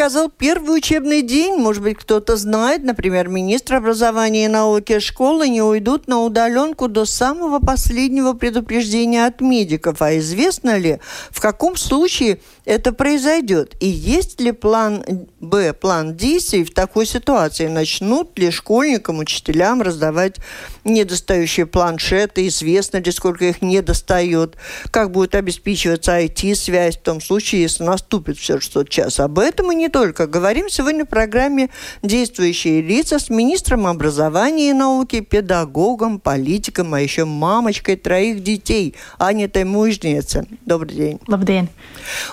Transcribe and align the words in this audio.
показал 0.00 0.30
первый 0.30 0.78
учебный 0.78 1.20
день? 1.20 1.56
Может 1.56 1.82
быть, 1.82 1.98
кто-то 1.98 2.34
знает, 2.36 2.82
например, 2.82 3.28
министр 3.28 3.74
образования 3.74 4.46
и 4.46 4.48
науки 4.48 4.98
школы 4.98 5.46
не 5.50 5.60
уйдут 5.60 6.08
на 6.08 6.22
удаленку 6.22 6.88
до 6.88 7.04
самого 7.04 7.58
последнего 7.58 8.32
предупреждения 8.32 9.26
от 9.26 9.42
медиков. 9.42 10.00
А 10.00 10.16
известно 10.16 10.78
ли, 10.78 11.00
в 11.28 11.42
каком 11.42 11.76
случае 11.76 12.40
это 12.70 12.92
произойдет? 12.92 13.74
И 13.80 13.88
есть 13.88 14.40
ли 14.40 14.52
план 14.52 15.02
Б, 15.40 15.72
план 15.72 16.16
действий 16.16 16.62
в 16.62 16.72
такой 16.72 17.04
ситуации? 17.04 17.66
Начнут 17.66 18.38
ли 18.38 18.52
школьникам, 18.52 19.18
учителям 19.18 19.82
раздавать 19.82 20.36
недостающие 20.84 21.66
планшеты? 21.66 22.46
Известно 22.46 22.98
ли, 22.98 23.10
сколько 23.10 23.44
их 23.44 23.60
не 23.60 23.82
достает? 23.82 24.54
Как 24.92 25.10
будет 25.10 25.34
обеспечиваться 25.34 26.20
IT-связь 26.20 26.96
в 26.96 27.00
том 27.00 27.20
случае, 27.20 27.62
если 27.62 27.82
наступит 27.82 28.38
все 28.38 28.60
тот 28.60 28.88
час? 28.88 29.18
Об 29.18 29.40
этом 29.40 29.72
и 29.72 29.74
не 29.74 29.88
только. 29.88 30.28
Говорим 30.28 30.68
сегодня 30.68 31.04
в 31.04 31.08
программе 31.08 31.70
«Действующие 32.04 32.82
лица» 32.82 33.18
с 33.18 33.30
министром 33.30 33.88
образования 33.88 34.70
и 34.70 34.74
науки, 34.74 35.20
педагогом, 35.20 36.20
политиком, 36.20 36.94
а 36.94 37.00
еще 37.00 37.24
мамочкой 37.24 37.96
троих 37.96 38.44
детей 38.44 38.94
Анитой 39.18 39.64
Мужнице. 39.64 40.46
Добрый 40.64 40.94
день. 40.94 41.20
Labdien! 41.26 41.66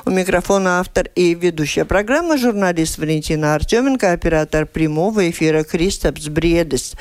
У 0.05 0.11
микрофона 0.27 0.81
автор 0.81 1.09
и 1.15 1.33
ведущая 1.35 1.85
программы 1.85 2.37
журналист 2.37 2.97
Валентина 2.97 3.55
Артеменко, 3.55 4.11
оператор 4.11 4.65
прямого 4.65 5.29
эфира 5.29 5.63
Кристопс 5.63 6.27
Бредес. 6.27 6.95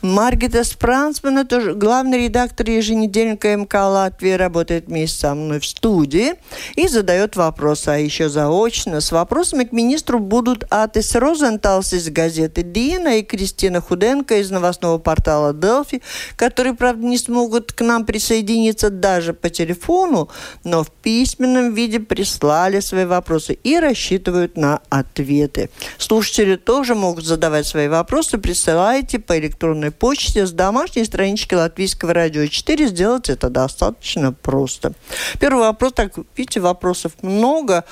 Маргита 0.00 0.62
Спрансмана, 0.62 1.44
тоже 1.44 1.74
главный 1.74 2.26
редактор 2.26 2.70
еженедельника 2.70 3.56
МК 3.56 3.88
Латвии, 3.88 4.30
работает 4.30 4.86
вместе 4.86 5.18
со 5.18 5.34
мной 5.34 5.58
в 5.58 5.66
студии 5.66 6.34
и 6.76 6.86
задает 6.86 7.34
вопросы. 7.34 7.88
А 7.88 7.96
еще 7.96 8.28
заочно 8.28 9.00
с 9.00 9.10
вопросами 9.10 9.64
к 9.64 9.72
министру 9.72 10.20
будут 10.20 10.64
Атис 10.70 11.16
Розенталс 11.16 11.94
из 11.94 12.08
газеты 12.10 12.62
«Дина» 12.62 13.18
и 13.18 13.22
Кристина 13.22 13.80
Худенко 13.80 14.36
из 14.36 14.52
новостного 14.52 14.98
портала 14.98 15.52
«Делфи», 15.52 16.00
которые, 16.36 16.74
правда, 16.74 17.04
не 17.04 17.18
смогут 17.18 17.72
к 17.72 17.80
нам 17.80 18.06
присоединиться 18.06 18.90
даже 18.90 19.32
по 19.32 19.50
телефону, 19.50 20.28
но 20.62 20.84
в 20.84 20.92
письменном 20.92 21.74
виде 21.74 21.98
прислали 21.98 22.67
свои 22.76 23.04
вопросы 23.04 23.54
и 23.54 23.78
рассчитывают 23.78 24.56
на 24.56 24.80
ответы. 24.90 25.70
Слушатели 25.96 26.56
тоже 26.56 26.94
могут 26.94 27.24
задавать 27.24 27.66
свои 27.66 27.88
вопросы. 27.88 28.38
Присылайте 28.38 29.18
по 29.18 29.38
электронной 29.38 29.90
почте 29.90 30.46
с 30.46 30.52
домашней 30.52 31.04
странички 31.04 31.54
Латвийского 31.54 32.12
радио 32.12 32.46
4. 32.46 32.88
Сделать 32.88 33.30
это 33.30 33.48
достаточно 33.48 34.32
просто. 34.32 34.92
Первый 35.40 35.60
вопрос, 35.60 35.92
так, 35.94 36.12
видите, 36.36 36.60
вопросов 36.60 37.12
много, 37.22 37.84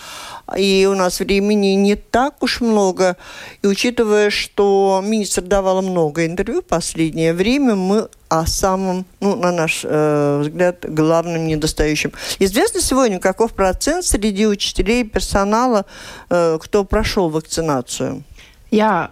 и 0.55 0.87
у 0.91 0.95
нас 0.95 1.21
времени 1.21 1.75
не 1.75 1.97
так 1.97 2.43
уж 2.43 2.61
много. 2.61 3.17
И 3.63 3.67
учитывая, 3.67 4.31
что 4.31 5.03
министр 5.05 5.43
давала 5.43 5.81
много 5.81 6.27
интервью 6.27 6.63
в 6.63 6.67
последнее 6.67 7.33
время, 7.33 7.75
мы 7.75 8.09
о 8.29 8.47
самом, 8.47 9.07
ну, 9.21 9.37
на 9.37 9.53
наш 9.53 9.81
э, 9.85 10.39
взгляд, 10.43 10.85
главным 10.89 11.47
недостающим. 11.47 12.13
Известно 12.39 12.81
сегодня, 12.81 13.19
каков 13.19 13.53
процент 13.53 14.05
среди 14.05 14.47
учителей 14.47 15.03
и 15.03 15.05
персонала, 15.05 15.85
э, 16.31 16.59
кто 16.61 16.85
прошел 16.85 17.29
вакцинацию? 17.29 18.23
Jā, 18.75 19.09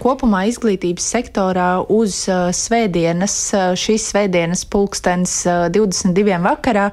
kopumā 0.00 0.46
izglītības 0.48 1.04
sektorā 1.12 1.84
uz 1.92 2.22
svētdienas, 2.24 3.34
šīs 3.76 4.06
svētdienas 4.10 4.64
pulkstens 4.64 5.42
22. 5.44 6.38
vakarā 6.40 6.86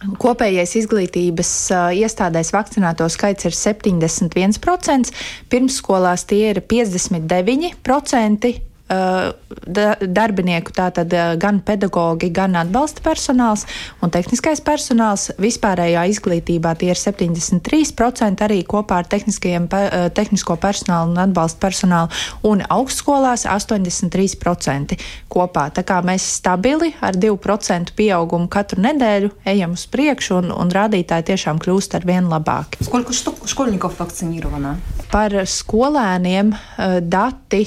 Kopējais 0.00 0.72
izglītības 0.80 1.50
iestādēs 2.00 2.54
vakcinēto 2.54 3.04
skaits 3.12 3.50
ir 3.50 3.56
71%, 3.56 5.12
pirmsskolās 5.52 6.24
tie 6.30 6.46
ir 6.54 6.62
59%, 6.64 8.52
darbinieku, 8.90 10.72
tātad 10.74 11.12
gan 11.40 11.60
pedagogi, 11.62 12.30
gan 12.34 12.56
atbalsta 12.58 13.02
personāls 13.04 13.66
un 14.02 14.10
tehniskais 14.10 14.62
personāls. 14.64 15.28
Vispārējā 15.40 16.06
izglītībā 16.10 16.74
tie 16.80 16.90
ir 16.90 16.98
73% 16.98 18.44
arī 18.46 18.60
kopā 18.66 19.00
ar 19.02 19.08
tehnisko 19.10 20.56
personālu 20.60 21.14
un 21.14 21.22
atbalsta 21.22 21.62
personālu, 21.62 22.10
un 22.46 22.64
augstskolās 22.66 23.46
83% 23.46 24.98
kopā. 25.30 25.68
Tā 25.76 25.84
kā 25.86 26.00
mēs 26.06 26.26
stabili 26.40 26.92
ar 27.00 27.18
2% 27.18 27.94
pieaugumu 27.96 28.50
katru 28.50 28.82
nedēļu 28.84 29.30
ejam 29.54 29.76
uz 29.78 29.86
priekšu, 29.90 30.40
un, 30.40 30.50
un 30.54 30.72
rādītāji 30.74 31.30
tiešām 31.30 31.62
kļūst 31.62 31.94
ar 32.00 32.08
vien 32.08 32.26
labāki. 32.30 32.82
Skolnikov 33.50 33.94
vakcinīrovana? 34.00 34.74
Par 35.10 35.34
skolēniem 35.46 36.52
dati 37.10 37.64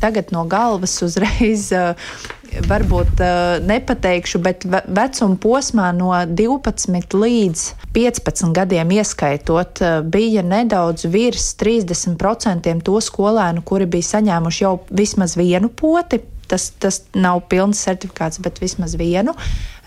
tagad 0.00 0.32
no 0.34 0.44
galvas 0.50 0.98
uzreiz. 1.06 1.70
Varbūt 2.70 3.20
uh, 3.22 3.60
nepateikšu, 3.62 4.40
bet 4.42 4.64
vecuma 4.66 5.36
posmā 5.38 5.92
no 5.94 6.08
12 6.10 7.14
līdz 7.14 7.62
15 7.94 8.50
gadiem 8.56 8.90
ieskaitot, 8.96 9.78
uh, 9.78 10.00
bija 10.02 10.42
nedaudz 10.42 11.06
virs 11.06 11.52
30% 11.62 12.74
to 12.82 12.98
skolēnu, 13.06 13.62
kuri 13.62 13.86
bija 13.86 14.08
saņēmuši 14.16 14.64
jau 14.64 14.74
vismaz 14.90 15.38
vienu 15.38 15.70
poti. 15.70 16.24
Tas, 16.50 16.72
tas 16.82 17.04
nav 17.14 17.44
pilns 17.46 17.78
certifikāts, 17.86 18.42
bet 18.42 18.58
vismaz 18.58 18.96
vienu. 18.98 19.36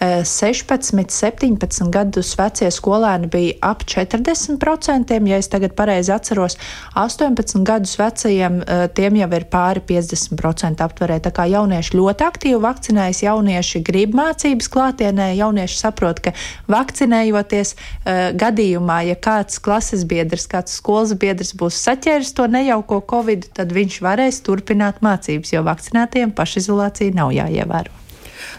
16, 0.04 1.08
17 1.08 1.88
gadus 1.94 2.34
vecie 2.36 2.68
skolēni 2.74 3.30
bija 3.32 3.54
ap 3.72 3.86
40%, 3.88 5.14
ja 5.30 5.38
es 5.40 5.48
tagad 5.52 5.76
pareizi 5.78 6.12
atceros. 6.12 6.58
18 7.00 7.64
gadus 7.64 7.96
vecajiem 8.00 8.60
tiem 8.98 9.20
jau 9.22 9.30
ir 9.38 9.46
pāri 9.54 9.84
50% 9.88 10.84
aptverē. 10.84 11.22
Tā 11.24 11.32
kā 11.36 11.48
jaunieši 11.52 11.96
ļoti 11.96 12.28
aktīvi 12.28 12.60
vakcinējas, 12.66 13.24
jaunieši 13.28 13.84
grib 13.88 14.18
mācības 14.18 14.70
klātienē, 14.74 15.32
jaunieši 15.40 15.80
saprot, 15.80 16.20
ka 16.26 16.36
vakcinējoties 16.72 17.76
gadījumā, 18.44 19.02
ja 19.08 19.16
kāds 19.16 19.62
klases 19.64 20.04
biedrs, 20.10 20.50
kāds 20.52 20.76
skolas 20.82 21.16
biedrs 21.16 21.56
būs 21.56 21.80
saķēris 21.88 22.36
to 22.36 22.50
nejauko 22.52 23.00
covid, 23.08 23.54
tad 23.56 23.72
viņš 23.76 24.02
varēs 24.04 24.44
turpināt 24.44 25.04
mācības, 25.06 25.56
jo 25.56 25.64
vakcinētiem 25.64 26.36
pašizolācija 26.36 27.16
nav 27.16 27.36
jāievēro. 27.36 28.03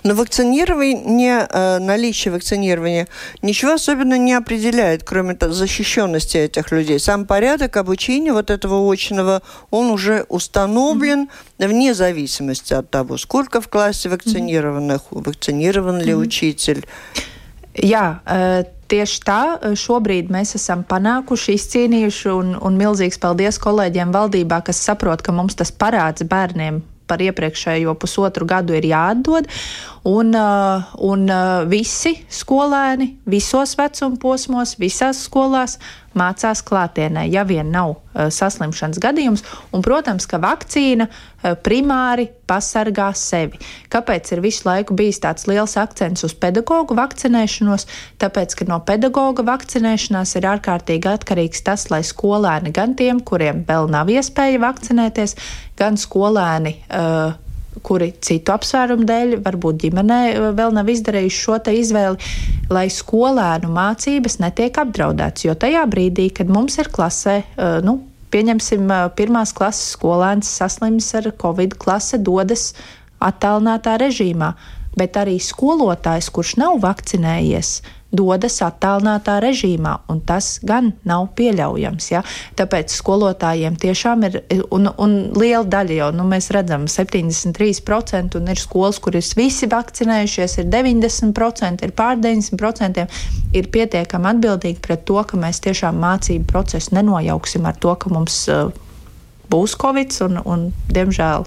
Но 0.03 0.15
вакцинирование, 0.15 1.47
э, 1.49 1.79
наличие 1.79 2.33
вакцинирования 2.33 3.09
ничего 3.43 3.73
особенно 3.73 4.19
не 4.19 4.33
определяет, 4.33 5.05
кроме 5.05 5.37
защищенности 5.41 6.37
этих 6.37 6.73
людей. 6.73 6.99
Сам 6.99 7.27
порядок 7.27 7.77
обучения 7.77 8.33
вот 8.33 8.51
этого 8.51 8.93
очного, 8.93 9.43
он 9.71 9.91
уже 9.91 10.25
установлен 10.29 11.29
mm-hmm. 11.59 11.69
вне 11.69 11.95
зависимости 11.95 12.75
от 12.75 12.91
того, 12.91 13.19
сколько 13.19 13.61
в 13.61 13.69
классе 13.69 14.09
вакцинированных, 14.09 15.03
mm-hmm. 15.11 15.25
вакцинирован 15.25 16.01
ли 16.01 16.13
mm-hmm. 16.13 16.17
учитель. 16.17 16.87
Jā, 17.75 18.23
tieši 18.87 19.21
tā, 19.27 19.41
šobrīd 19.75 20.31
mēs 20.31 20.55
esam 20.55 20.85
panākuši, 20.87 21.57
izcīnījuši, 21.59 22.29
un, 22.31 22.55
un 22.55 22.79
milzīgs 22.79 23.19
paldies 23.19 23.59
kolēģiem 23.59 24.15
valdībā, 24.15 24.61
kas 24.63 24.79
saprot, 24.79 25.25
ka 25.27 25.35
mums 25.35 25.59
tas 25.59 25.75
parāds 25.75 26.23
bērniem 26.23 26.85
par 27.07 27.23
iepriekšējo 27.25 27.95
pusotru 28.01 28.47
gadu 28.49 28.77
ir 28.77 28.87
jāatdod. 28.89 29.49
Un, 30.05 30.35
uh, 30.37 30.91
un 31.01 31.25
uh, 31.33 31.65
visi 31.69 32.13
skolēni 32.29 33.15
visos 33.31 33.73
vecuma 33.79 34.21
posmos, 34.21 34.77
visās 34.81 35.23
skolās 35.25 35.79
mācās 36.19 36.63
klātienē, 36.67 37.27
ja 37.33 37.45
vien 37.49 37.71
nav 37.75 37.97
uh, 37.97 38.29
saslimšanas 38.33 39.01
gadījums. 39.03 39.45
Un, 39.75 39.85
protams, 39.85 40.27
ka 40.31 40.41
vakcīna 40.43 41.09
primāri 41.65 42.31
pasargā 42.49 43.11
sevi. 43.17 43.59
Kāpēc 43.93 44.31
ir 44.33 44.41
visu 44.45 44.65
laiku 44.69 44.97
bijis 44.97 45.21
tāds 45.21 45.49
liels 45.51 45.77
akcents 45.81 46.25
uz 46.25 46.33
pedagoģu 46.41 46.97
vakcinēšanos? 46.97 47.87
Tāpēc, 48.23 48.57
ka 48.59 48.69
no 48.71 48.81
pedagoģa 48.87 49.45
vakcinēšanās 49.51 50.35
ir 50.41 50.49
ārkārtīgi 50.55 51.11
atkarīgs 51.13 51.65
tas, 51.67 51.89
lai 51.93 52.01
skolēni 52.07 52.73
gan 52.75 52.97
tiem, 52.97 53.21
kuriem 53.21 53.65
vēl 53.69 53.91
nav 53.93 54.13
iespēja 54.13 54.63
vakcinēties, 54.65 55.37
gan 55.81 56.01
skolēni. 56.01 56.79
Uh, 56.89 57.44
kuri 57.85 58.11
citu 58.25 58.55
apsvērumu 58.55 59.07
dēļ, 59.09 59.37
varbūt 59.45 59.83
ģimenē 59.85 60.21
eh, 60.31 60.49
vēl 60.57 60.75
nav 60.77 60.91
izdarījuši 60.93 61.43
šo 61.45 61.59
izvēli, 61.75 62.33
lai 62.73 62.87
skolēnu 62.93 63.71
mācības 63.75 64.41
netiek 64.43 64.81
apdraudētas. 64.85 65.47
Jo 65.47 65.55
tajā 65.59 65.85
brīdī, 65.91 66.31
kad 66.35 66.51
mums 66.53 66.79
ir 66.81 66.91
klasē, 66.93 67.39
eh, 67.45 67.79
nu, 67.85 68.01
pieņemsim, 68.35 68.91
pirmās 69.15 69.53
klases 69.55 69.93
skolēns 69.95 70.49
saslims 70.51 71.13
ar 71.15 71.31
covid, 71.39 71.77
klase 71.79 72.19
dodas 72.19 72.73
attālinātā 73.23 73.95
režīmā, 74.03 74.55
bet 74.99 75.19
arī 75.21 75.37
skolotājs, 75.43 76.33
kurš 76.35 76.57
nav 76.59 76.81
vakcinējies, 76.83 77.77
dodas 78.17 78.61
attālinātā 78.65 79.37
režīmā, 79.45 79.95
un 80.13 80.21
tas 80.27 80.59
gan 80.67 80.93
nav 81.09 81.29
pieļaujams. 81.39 82.11
Ja? 82.13 82.23
Tāpēc 82.59 82.95
skolotājiem 82.95 83.79
tiešām 83.81 84.27
ir, 84.29 84.39
un, 84.75 84.89
un 84.89 85.17
liela 85.37 85.65
daļa 85.77 85.99
jau, 85.99 86.11
nu, 86.17 86.27
mēs 86.31 86.51
redzam, 86.55 86.87
73%, 86.91 88.39
un 88.41 88.53
ir 88.53 88.61
skolas, 88.61 89.01
kuras 89.03 89.35
visi 89.39 89.69
vakcinējušies, 89.71 90.59
ir 90.63 90.71
90%, 90.73 91.85
ir 91.85 91.95
pār 91.97 92.21
90%, 92.23 93.09
ir 93.55 93.71
pietiekami 93.75 94.33
atbildīgi 94.35 94.83
pret 94.85 95.05
to, 95.09 95.21
ka 95.29 95.41
mēs 95.41 95.63
tiešām 95.65 96.01
mācību 96.03 96.49
procesu 96.51 96.97
nenojauksim 96.97 97.67
ar 97.69 97.79
to, 97.81 97.95
ka 97.99 98.13
mums 98.13 98.45
uh, 98.53 98.71
būs 99.51 99.77
covid, 99.81 100.15
un, 100.27 100.41
un 100.45 100.67
diemžēl 100.93 101.47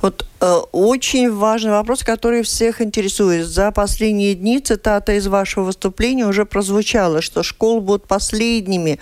Вот 0.00 0.26
э, 0.40 0.54
очень 0.72 1.32
важный 1.32 1.72
вопрос, 1.72 2.02
который 2.02 2.42
всех 2.42 2.80
интересует. 2.80 3.46
За 3.46 3.70
последние 3.70 4.34
дни 4.34 4.60
цитата 4.60 5.12
из 5.12 5.26
вашего 5.26 5.64
выступления 5.64 6.26
уже 6.26 6.44
прозвучала, 6.44 7.22
что 7.22 7.42
школы 7.42 7.80
будут 7.80 8.06
последними 8.06 8.98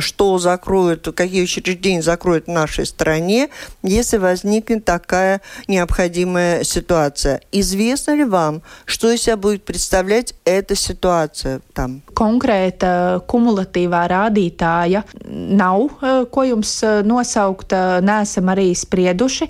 что 0.00 0.38
закроют, 0.38 1.08
какие 1.16 1.42
учреждения 1.42 2.02
закроют 2.02 2.46
в 2.46 2.50
нашей 2.50 2.86
стране, 2.86 3.48
если 3.82 4.18
возникнет 4.18 4.84
такая 4.84 5.40
необходимая 5.66 6.62
ситуация. 6.62 7.40
Известно 7.50 8.14
ли 8.14 8.24
вам, 8.24 8.62
что 8.84 9.10
из 9.10 9.22
себя 9.22 9.36
будет 9.36 9.64
представлять 9.64 10.34
эта 10.44 10.76
ситуация 10.76 11.60
там? 11.72 12.02
Konkrēta 12.14 13.18
kumulatīvā 13.26 14.04
rādītāja 14.06 15.02
nav, 15.26 15.90
э, 16.00 16.26
ko 16.30 16.44
jums 16.46 16.78
э, 16.86 17.02
nosaukt, 17.02 17.74
neesam 17.74 18.50
arī 18.54 18.70
sprieduši. 18.78 19.48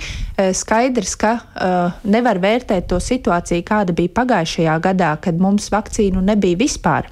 Skaidrs, 0.54 1.14
ka 1.20 1.34
nevar 2.02 2.40
vērtēt 2.42 2.88
to 2.90 2.98
situāciju, 3.02 3.64
kāda 3.66 3.94
bija 3.94 4.12
pagājušajā 4.16 4.78
gadā, 4.82 5.14
kad 5.20 5.38
mums 5.38 5.68
vakcīnu 5.70 6.22
nebija 6.24 6.58
vispār. 6.58 7.10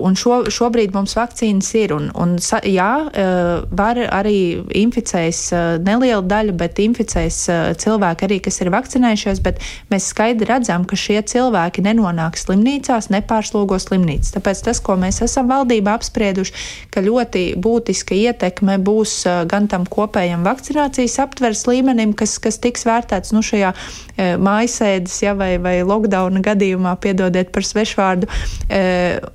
Un 0.00 0.16
šo, 0.18 0.42
šobrīd 0.52 0.94
mums 0.94 1.14
vakcīnas 1.16 1.68
ir. 1.78 1.92
Un, 1.96 2.08
un, 2.18 2.36
jā, 2.66 2.90
eh, 3.12 3.62
var 3.76 4.00
arī 4.00 4.62
inficēs 4.76 5.40
eh, 5.52 5.64
neliela 5.82 6.22
daļa, 6.26 6.54
bet 6.58 6.80
inficēs 6.82 7.38
eh, 7.52 7.62
cilvēki 7.78 8.26
arī, 8.26 8.40
kas 8.44 8.60
ir 8.62 8.72
vakcinējušies. 8.74 9.42
Bet 9.44 9.60
mēs 9.92 10.08
skaidri 10.12 10.48
redzam, 10.50 10.86
ka 10.88 10.98
šie 10.98 11.20
cilvēki 11.26 11.84
nenonāk 11.86 12.38
slimnīcās, 12.40 13.10
nepārslogo 13.14 13.78
slimnīcas. 13.82 14.34
Tāpēc 14.36 14.64
tas, 14.68 14.80
ko 14.84 14.98
mēs 15.00 15.22
esam 15.26 15.50
valdībā 15.52 15.96
apsprieduši, 15.98 16.56
ka 16.94 17.04
ļoti 17.04 17.44
būtiska 17.62 18.16
ietekme 18.16 18.78
būs 18.82 19.18
gan 19.50 19.68
tam 19.70 19.86
kopējam 19.88 20.44
vakcinācijas 20.46 21.18
aptvers 21.26 21.66
līmenim, 21.68 22.14
kas, 22.16 22.38
kas 22.42 22.60
tiks 22.62 22.86
vērtēts 22.88 23.34
nu, 23.36 23.42
šajā 23.44 23.72
mājasēdes 24.16 25.16
ja, 25.24 25.34
vai, 25.36 25.56
vai 25.62 25.76
lockdowna 25.86 26.40
gadījumā, 26.44 26.94
piedodiet 27.02 27.50
par 27.52 27.66
svešvārdu, 27.66 28.28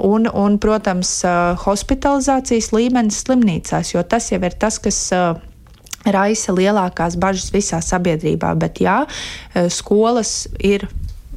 un, 0.02 0.26
un, 0.26 0.41
protams, 0.61 1.23
hospitalizācijas 1.65 2.73
līmenis 2.73 3.23
slimnīcās, 3.25 3.95
jo 3.95 4.03
tas 4.03 4.31
jau 4.33 4.41
ir 4.43 4.55
tas, 4.59 4.79
kas 4.79 5.13
raisa 6.07 6.53
lielākās 6.53 7.17
bažas 7.19 7.51
visā 7.53 7.81
sabiedrībā. 7.83 8.55
Bet 8.55 8.81
jā, 8.81 9.05
skolas 9.69 10.47
ir 10.59 10.89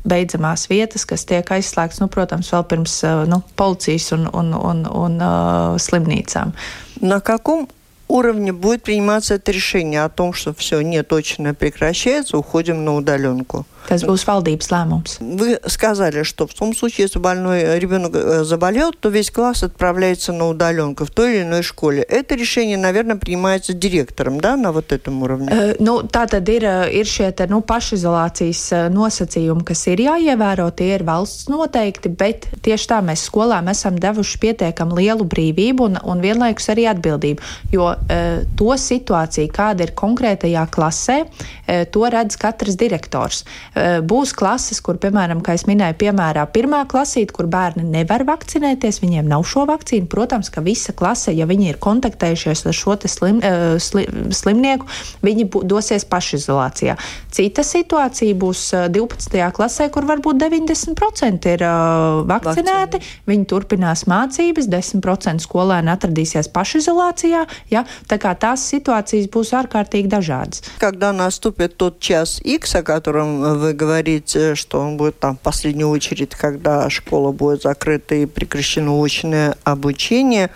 beidzamās 0.05 0.67
vietas, 0.69 1.05
kas 1.05 1.25
tiek 1.25 1.49
aizslēgts, 1.51 1.99
nu, 2.01 2.07
protams, 2.07 2.51
vēl 2.53 2.63
pirms 2.69 2.95
nu, 3.29 3.41
policijas 3.59 4.11
un, 4.15 4.29
un, 4.33 4.53
un, 4.55 4.85
un 4.87 5.19
uh, 5.19 5.75
slimnīcām. 5.81 6.53
На 7.01 7.19
каком 7.19 7.67
уровне 8.07 8.51
будет 8.53 8.83
приниматься 8.83 9.35
это 9.35 9.51
решение 9.51 10.03
о 10.03 10.09
том, 10.09 10.33
что 10.33 10.53
все 10.53 10.81
неточно 10.81 11.53
прекращается, 11.53 12.37
уходим 12.37 12.83
на 12.85 12.95
удаленку? 12.95 13.65
Tas 13.89 14.03
būs 14.05 14.21
valdības 14.27 14.69
lēmums. 14.69 15.17
Вы 15.19 15.59
сказали, 15.65 16.23
что 16.23 16.45
в 16.45 16.53
том 16.53 16.75
случае, 16.75 17.05
если 17.05 17.17
больной 17.17 17.79
ребенок 17.79 18.11
э, 18.13 18.43
заболел, 18.43 18.91
то 18.93 19.09
весь 19.09 19.31
класс 19.31 19.63
отправляется 19.63 20.31
на 20.31 20.47
удаленку 20.47 21.05
в 21.05 21.09
той 21.09 21.37
или 21.37 21.43
иной 21.43 21.63
школе. 21.63 22.03
Это 22.03 22.35
решение, 22.35 22.77
наверное, 22.77 23.15
принимается 23.15 23.73
директором, 23.73 24.39
да, 24.39 24.57
на 24.57 24.71
вот 24.71 24.91
этом 24.91 25.23
уровне? 25.23 25.49
Uh, 25.49 25.75
nu, 25.79 26.03
tā 26.05 26.27
tad 26.29 26.49
ir, 26.53 26.65
ir 26.93 27.09
šie 27.09 27.31
te, 27.33 27.47
nu, 27.49 27.63
pašizolācijas 27.65 28.91
nosacījumi, 28.93 29.65
kas 29.65 29.81
ir 29.89 30.03
jāievēro, 30.05 30.69
tie 30.75 30.91
ir 30.99 31.05
valsts 31.07 31.49
noteikti, 31.49 32.11
bet 32.13 32.45
tieši 32.61 32.91
tā 32.91 33.01
mēs 33.05 33.25
skolām 33.25 33.71
esam 33.73 33.97
devuši 33.97 34.41
pietiekam 34.43 34.93
lielu 34.93 35.25
brīvību 35.25 35.89
un, 35.89 35.97
un 36.03 36.21
vienlaikus 36.21 36.69
arī 36.75 36.85
atbildību, 36.93 37.41
jo 37.73 37.89
uh, 37.89 38.45
to 38.59 38.69
situāciju, 38.77 39.49
kāda 39.55 39.87
ir 39.87 39.95
konkrētajā 39.97 40.67
klasē, 40.69 41.23
uh, 41.25 41.83
to 41.89 42.05
redz 42.05 42.37
katrs 42.37 42.77
direktors. 42.77 43.43
Eh, 43.75 43.99
būs 44.01 44.33
klases, 44.35 44.81
kur, 44.81 44.97
piemēram, 45.01 45.43
kā 45.45 45.53
es 45.57 45.65
minēju, 45.69 45.97
piemērā 46.01 46.45
pirmā 46.53 46.81
klasīte, 46.89 47.33
kur 47.35 47.47
bērni 47.51 47.85
nevar 47.85 48.25
vakcinēties, 48.27 49.01
viņiem 49.03 49.29
nav 49.29 49.45
šo 49.47 49.65
vakcīnu. 49.69 50.09
Protams, 50.09 50.49
ka 50.49 50.63
visa 50.65 50.93
klase, 50.97 51.33
ja 51.37 51.45
viņi 51.49 51.69
ir 51.73 51.79
kontaktējušies 51.81 52.65
ar 52.65 52.75
šo 52.75 52.97
slim, 53.05 53.39
eh, 53.43 53.77
slim, 53.79 54.31
slimnieku, 54.33 54.87
viņi 55.23 55.47
dosies 55.69 56.05
pašizolācijā. 56.05 56.97
Cita 57.31 57.63
situācija 57.63 58.35
būs 58.35 58.63
12. 58.89 59.39
Eh, 59.39 59.51
klasē, 59.51 59.89
kur 59.91 60.03
varbūt 60.03 60.39
90% 60.39 61.45
ir 61.45 61.63
uh, 61.63 62.25
vakcinēti, 62.27 62.99
Vakcini. 62.99 63.25
viņi 63.27 63.45
turpinās 63.45 64.05
mācības, 64.09 64.67
10% 64.67 65.43
skolēni 65.43 65.91
atradīsies 65.93 66.49
pašizolācijā. 66.53 67.45
Ja? 67.69 67.85
Tā 68.07 68.17
kā 68.17 68.33
tās 68.35 68.65
situācijas 68.71 69.29
būs 69.29 69.53
ārkārtīgi 69.53 70.09
dažādas. 70.09 70.63
Когда 70.79 71.13
наступит 71.13 71.77
тот 71.77 71.99
час 71.99 72.39
X, 72.43 72.75
о 72.75 72.83
котором 72.83 73.41
вы 73.64 73.72
говорите, 73.72 74.54
что 74.54 74.80
он 74.80 74.96
будет 74.96 75.18
там 75.18 75.36
в 75.36 75.40
последнюю 75.40 75.88
очередь, 75.88 76.34
когда 76.34 76.90
школа 76.90 77.32
будет 77.32 77.62
закрыта 77.62 78.14
и 78.14 78.26
прекращено 78.26 79.02
очное 79.02 79.56
обучение. 79.64 80.50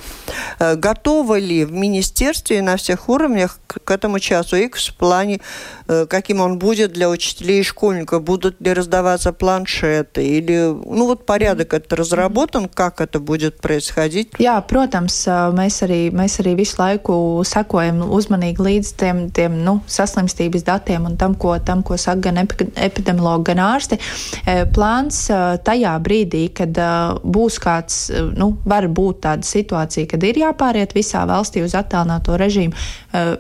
Э, 0.59 0.77
готовы 0.77 1.41
ли 1.41 1.65
в 1.65 1.73
министерстве 1.73 2.59
и 2.59 2.61
на 2.61 2.77
всех 2.77 3.09
уровнях 3.09 3.61
к 3.67 3.91
этому 3.91 4.19
часу 4.19 4.57
X 4.57 4.89
в 4.89 4.95
плане, 4.97 5.41
э, 5.89 6.07
каким 6.07 6.41
он 6.41 6.59
будет 6.59 6.93
для 6.93 7.09
учителей 7.09 7.61
и 7.61 7.63
школьников? 7.63 8.23
Будут 8.23 8.61
ли 8.61 8.73
раздаваться 8.73 9.33
планшеты? 9.33 10.27
Или, 10.27 10.59
ну 10.59 11.07
вот 11.07 11.25
порядок 11.25 11.73
это 11.73 11.97
разработан, 11.97 12.69
как 12.69 13.01
это 13.01 13.21
будет 13.21 13.61
происходить? 13.61 14.33
Jā, 14.39 14.61
protams, 14.69 15.25
mēs 15.57 15.81
arī, 15.87 16.11
mēs 16.13 16.39
arī 16.43 16.55
visu 16.61 16.77
laiku 16.79 17.17
sekojam 17.45 18.03
uzmanīgi 18.05 18.61
līdz 18.69 18.93
tiem, 19.01 19.25
tiem 19.33 19.57
nu, 19.65 19.79
saslimstības 19.87 20.67
datiem 20.67 21.09
un 21.09 21.17
tam, 21.17 21.35
ko, 21.35 21.57
tam, 21.65 21.83
ko 21.83 21.97
saka 21.97 22.29
gan 22.29 22.43
epidemiologi, 22.45 22.98
epidemiologi, 22.99 23.47
gan 23.53 23.63
ārsti. 23.63 23.99
E, 24.45 24.59
plāns 24.75 25.25
e, 25.31 25.39
tajā 25.65 25.95
brīdī, 26.03 26.49
kad 26.55 26.75
e, 26.75 26.91
būs 27.23 27.61
kāds, 27.63 28.01
nu, 28.39 28.53
var 28.69 28.89
būt 28.91 29.23
tāda 29.29 29.47
situācija, 29.47 30.11
kad 30.11 30.27
ir 30.27 30.43
jāpāriet 30.43 30.97
visā 30.97 31.25
valstī 31.29 31.63
uz 31.65 31.77
attālināto 31.79 32.37
režīmu, 32.39 32.77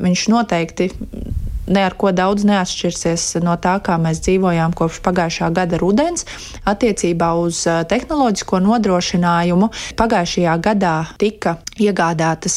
viņš 0.02 0.22
noteikti 0.32 0.88
ne 1.68 1.82
ar 1.84 1.94
ko 2.00 2.10
daudz 2.16 2.46
neatšķirsies 2.48 3.24
no 3.44 3.54
tā, 3.60 3.76
kā 3.84 3.98
mēs 4.00 4.22
dzīvojām 4.24 4.72
kopš 4.76 5.02
pagājušā 5.04 5.50
gada 5.54 5.80
rudens. 5.80 6.24
Attiecībā 6.68 7.34
uz 7.42 7.64
tehnoloģisko 7.90 8.62
nodrošinājumu 8.64 9.70
pagājušajā 9.98 10.56
gadā 10.64 10.94
tika 11.20 11.58
iegādātas 11.76 12.56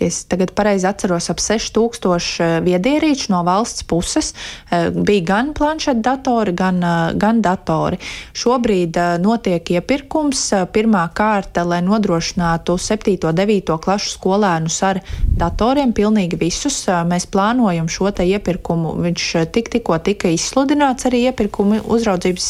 es 0.00 0.24
tagad 0.24 0.54
pareizi 0.56 0.86
atceros, 0.88 1.28
ap 1.30 1.40
6000 1.42 2.40
eh, 2.40 2.56
viedierīču 2.64 3.30
no 3.34 3.42
valsts 3.46 3.84
puses. 3.88 4.32
Eh, 4.70 4.88
bija 4.94 5.26
gan 5.32 5.52
planšetdatori, 5.56 6.54
gan, 6.56 6.82
eh, 6.82 7.12
gan 7.20 7.42
datori. 7.44 8.00
Šobrīd 8.34 8.96
notiek 9.20 9.70
iepirkums 9.76 10.42
pirmā 10.72 11.04
kārta, 11.14 11.64
lai 11.66 11.82
nodrošinātu 11.84 12.78
7. 12.78 13.28
un 13.28 13.36
9. 13.36 13.78
klašu 13.78 14.16
skolēnus 14.16 14.80
ar 14.86 15.02
datoriem, 15.44 15.92
pilnīgi 15.92 16.38
visus. 16.40 16.82
Mēs 16.86 17.28
plānojam 17.30 17.88
šo 17.88 18.10
iepirkumu. 18.10 18.96
Viņš 19.04 19.26
tik, 19.52 19.70
tikko 19.70 19.98
tika 20.02 20.28
izsludināts 20.28 21.06
arī 21.08 21.26
iepirkuma 21.30 21.80
uzraudzības 21.86 22.48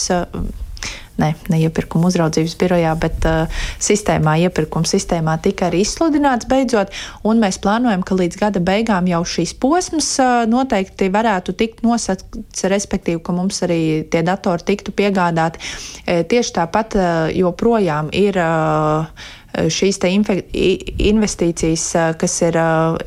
ne, 1.21 1.33
ne 1.53 1.61
iepirkuma 1.65 2.11
uzraudzības 2.11 2.57
birojā, 2.61 2.93
bet 3.01 3.27
uh, 3.29 3.63
sistēmā, 3.83 4.37
iepirkuma 4.47 4.89
sistēmā 4.89 5.37
tika 5.45 5.69
arī 5.69 5.83
izsludināts 5.85 6.49
beidzot, 6.51 6.95
un 7.27 7.43
mēs 7.43 7.61
plānojam, 7.63 8.05
ka 8.07 8.19
līdz 8.19 8.41
gada 8.41 8.63
beigām 8.65 9.09
jau 9.11 9.23
šīs 9.35 9.55
posms 9.61 10.13
uh, 10.23 10.45
noteikti 10.51 11.11
varētu 11.13 11.57
tikt 11.59 11.85
nosakts, 11.87 12.65
respektīvi, 12.71 13.23
ka 13.25 13.37
mums 13.37 13.61
arī 13.67 13.83
tie 14.11 14.25
datori 14.27 14.67
tiktu 14.73 14.95
piegādāti. 14.97 15.61
E, 16.05 16.23
tieši 16.29 16.57
tāpat 16.61 16.97
uh, 16.99 17.05
joprojām 17.35 18.13
ir. 18.17 18.41
Uh, 18.41 19.37
šīs 19.51 19.99
investīcijas, 20.07 21.87
kas 22.21 22.37
ir 22.47 22.59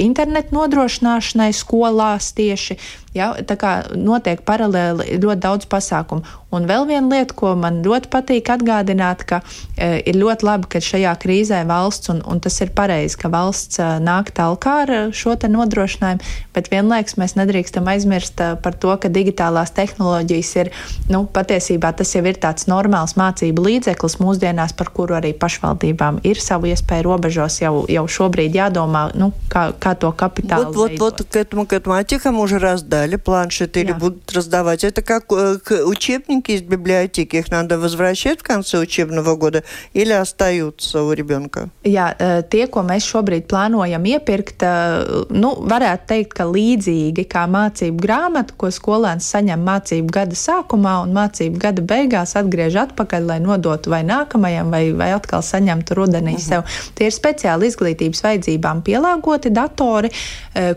internetu 0.03 0.57
nodrošināšanai 0.57 1.53
skolās 1.55 2.33
tieši 2.35 2.75
Ja, 3.16 3.32
tā 3.40 3.56
kā 3.58 3.72
notiek 3.96 4.42
paralēli 4.46 5.16
ļoti 5.22 5.40
daudz 5.40 5.66
pasākumu. 5.72 6.26
Un 6.54 6.64
vēl 6.68 6.86
viena 6.88 7.08
lieta, 7.12 7.34
ko 7.36 7.52
man 7.60 7.82
ļoti 7.84 8.08
patīk 8.12 8.48
atgādināt, 8.52 9.24
ka 9.28 9.40
e, 9.76 9.98
ir 10.08 10.16
ļoti 10.16 10.46
labi, 10.48 10.68
ka 10.72 10.80
šajā 10.80 11.12
krīzē 11.20 11.58
valsts, 11.68 12.08
un, 12.12 12.22
un 12.24 12.40
tas 12.40 12.56
ir 12.64 12.72
pareizi, 12.76 13.18
ka 13.20 13.28
valsts 13.32 13.80
e, 13.80 13.88
nāk 14.04 14.30
talkā 14.36 14.76
ar 14.84 14.92
šo 15.16 15.34
te 15.40 15.50
nodrošinājumu, 15.52 16.24
bet 16.56 16.70
vienlaiks 16.72 17.18
mēs 17.20 17.36
nedrīkstam 17.36 17.88
aizmirst 17.92 18.40
e, 18.40 18.50
par 18.64 18.76
to, 18.80 18.94
ka 19.00 19.10
digitālās 19.12 19.74
tehnoloģijas 19.76 20.52
ir, 20.62 20.72
nu, 21.12 21.24
patiesībā 21.32 21.92
tas 22.00 22.14
jau 22.16 22.24
ir 22.28 22.40
tāds 22.40 22.68
normāls 22.70 23.16
mācību 23.20 23.66
līdzeklis 23.68 24.16
mūsdienās, 24.22 24.76
par 24.78 24.92
kuru 24.96 25.18
arī 25.20 25.34
pašvaldībām 25.36 26.22
ir 26.28 26.40
savu 26.40 26.72
iespēju 26.72 27.08
robežos 27.08 27.60
jau, 27.60 27.82
jau 27.92 28.06
šobrīd 28.08 28.56
jādomā, 28.56 29.08
nu, 29.20 29.34
kā, 29.52 29.68
kā 29.76 29.96
to 30.00 30.14
kapitālu. 30.16 30.72
Вот, 30.72 30.98
вот, 30.98 31.20
вот 31.20 31.26
к 31.28 31.36
этому, 31.36 31.66
к 31.66 31.72
этому 31.72 31.96
антикам 31.96 32.38
уже 32.38 32.58
раздали 33.02 33.16
планшеты 33.16 33.80
или 33.80 33.92
будут 33.92 34.32
раздавать. 34.32 34.84
Это 34.84 35.02
как 35.02 35.30
учебники 35.30 36.28
учебники 36.28 36.52
из 36.52 36.62
библиотеки, 36.62 37.36
их 37.36 37.50
надо 37.50 37.78
возвращать 37.78 38.40
в 38.40 38.42
конце 38.42 38.78
учебного 38.78 39.36
года 39.36 39.64
или 39.92 40.12
остаются 40.12 41.02
у 41.02 41.12
ребенка? 41.12 41.68
Jā, 41.84 42.14
tie, 42.50 42.66
ko 42.68 42.82
mēs 42.86 43.06
šobrīd 43.08 43.46
plānojam 43.48 44.04
iepirkt, 44.04 44.62
nu, 45.30 45.52
varētu 45.68 46.08
teikt, 46.08 46.34
ka 46.36 46.46
līdzīgi 46.48 47.24
kā 47.28 47.46
mācību 47.48 47.98
grāmata, 48.02 48.54
ko 48.56 48.70
skolēns 48.72 49.28
saņem 49.28 49.62
mācību 49.64 50.12
gada 50.12 50.36
sākumā 50.36 50.98
un 51.04 51.14
mācību 51.16 51.60
gada 51.62 51.82
beigās 51.82 52.36
atgriež 52.38 52.76
atpakaļ, 52.84 53.28
lai 53.32 53.38
nodotu 53.44 53.92
vai 53.92 54.02
nākamajam, 54.06 54.72
vai, 54.72 54.84
vai 54.92 55.12
atkal 55.16 55.42
saņemtu 55.42 55.96
rudenī 55.98 56.36
uh 56.36 56.38
mhm. 56.38 56.42
-huh. 56.42 56.48
sev. 56.48 56.92
Tie 56.94 57.06
ir 57.06 57.12
speciāli 57.12 57.68
izglītības 57.68 58.22
vajadzībām 58.24 58.82
pielāgoti 58.82 59.50
datori, 59.50 60.10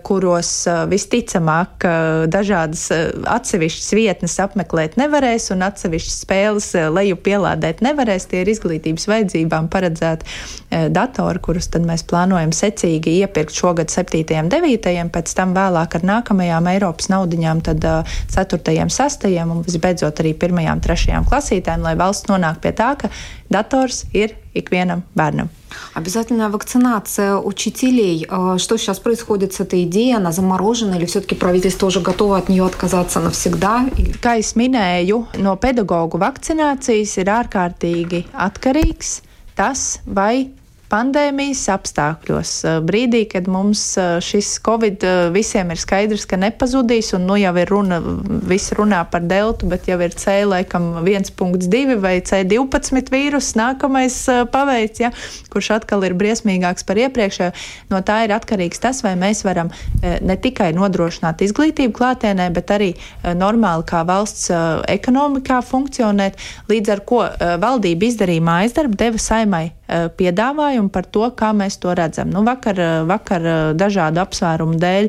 kuros 0.03 0.67
visticamāk 0.87 1.87
dažādas 2.30 2.88
atsevišķas 3.26 3.92
vietnes 3.96 4.36
apmeklēt 4.42 4.96
nevarēs 5.00 5.50
un 5.54 5.64
atsevišķas 5.66 6.16
spēles 6.24 6.68
eh, 6.76 6.88
leju 6.92 7.18
pielādēt 7.20 7.82
nevarēs. 7.84 8.28
Tie 8.30 8.42
ir 8.42 8.50
izglītības 8.52 9.06
vajadzībām 9.10 9.68
paredzēti 9.72 10.26
eh, 10.26 10.86
datori, 10.92 11.42
kurus 11.42 11.70
tad 11.72 11.86
mēs 11.88 12.06
plānojam 12.08 12.54
secīgi 12.56 13.18
iepirkt 13.22 13.56
šogad 13.56 13.92
7. 13.92 14.24
un 14.40 14.50
9. 14.52 14.92
pēc 15.14 15.34
tam 15.38 15.54
vēlāk 15.56 15.98
ar 15.98 16.06
nākamajām 16.12 16.70
Eiropas 16.74 17.10
naudiņām, 17.12 17.64
tad 17.66 17.86
4. 18.34 18.76
un 18.82 18.92
6. 18.92 19.28
un 19.46 19.64
visbeidzot 19.66 20.22
arī 20.24 20.36
1. 20.36 20.62
un 20.72 20.84
3. 20.84 21.22
klasītēm, 21.30 21.84
lai 21.86 21.96
valsts 21.98 22.30
nonāk 22.30 22.62
pie 22.64 22.74
tā, 22.76 22.92
ka 23.00 23.12
dators 23.49 24.05
ir 24.13 24.35
ikvienam 24.53 25.03
bērnam. 25.15 25.49
Обязательная 25.93 26.49
вакцинация 26.49 27.37
учителей. 27.37 28.27
Что 28.57 28.77
сейчас 28.77 28.99
происходит 28.99 29.53
с 29.53 29.59
этой 29.59 29.83
идеей? 29.83 30.15
Она 30.15 30.31
заморожена 30.31 30.95
или 30.95 31.05
все-таки 31.05 31.35
правительство 31.35 31.87
уже 31.87 32.01
готово 32.01 32.37
от 32.37 32.49
нее 32.49 32.65
отказаться 32.65 33.19
навсегда? 33.19 33.87
Kā 34.21 34.37
es 34.37 34.55
minēju, 34.55 35.39
no 35.39 35.55
pedagoģu 35.55 36.19
vakcinācijas 36.19 37.17
ir 37.17 37.31
ārkārtīgi 37.31 38.25
atkarīgs 38.33 39.21
tas, 39.55 39.99
vai 40.05 40.51
pandēmijas 40.92 41.64
apstākļos, 41.74 42.52
brīdī, 42.86 43.24
kad 43.30 43.48
mums 43.50 43.82
šis 44.24 44.56
covid 44.64 45.04
visiem 45.34 45.72
ir 45.74 45.80
skaidrs, 45.80 46.26
ka 46.28 46.38
nepazudīs, 46.40 47.12
un 47.16 47.26
nu 47.28 47.38
jau 47.40 47.52
ir 47.58 47.70
runa, 47.70 47.98
viss 48.46 48.74
runā 48.76 49.02
par 49.10 49.26
deltu, 49.26 49.68
bet 49.70 49.88
jau 49.90 49.98
ir 50.04 50.14
C 50.16 50.38
laikam 50.46 51.02
1.2 51.02 51.96
vai 52.02 52.16
C12 52.20 53.12
vīrus 53.12 53.52
nākamais 53.58 54.18
paveids, 54.52 55.02
ja, 55.02 55.12
kurš 55.52 55.72
atkal 55.78 56.06
ir 56.06 56.16
briesmīgāks 56.18 56.86
par 56.86 57.00
iepriekšējo. 57.02 57.52
No 57.90 58.02
tā 58.06 58.22
ir 58.26 58.34
atkarīgs 58.36 58.82
tas, 58.82 59.02
vai 59.06 59.16
mēs 59.18 59.42
varam 59.46 59.72
ne 60.02 60.36
tikai 60.40 60.72
nodrošināt 60.76 61.42
izglītību 61.46 61.96
klātienē, 61.96 62.50
bet 62.54 62.72
arī 62.74 62.92
normāli 63.36 63.86
kā 63.88 64.04
valsts 64.06 64.50
ekonomikā 64.92 65.62
funkcionēt, 65.66 66.38
līdz 66.70 66.94
ar 66.94 67.04
ko 67.08 67.24
valdība 67.62 68.10
izdarīja 68.10 68.46
mājas 68.46 68.76
darbu, 68.76 68.98
deva 69.00 69.22
saimai 69.22 69.66
piedāvājumu 69.88 70.76
jautājumu 70.76 70.90
par 70.92 71.06
to, 71.06 71.30
kā 71.36 71.52
mēs 71.54 71.78
to 71.78 71.94
redzam. 71.94 72.30
Nu, 72.30 72.44
vakar, 72.44 73.06
vakar 73.06 73.74
dažādu 73.76 74.20
apsvērumu 74.20 74.78
dēļ 74.78 75.08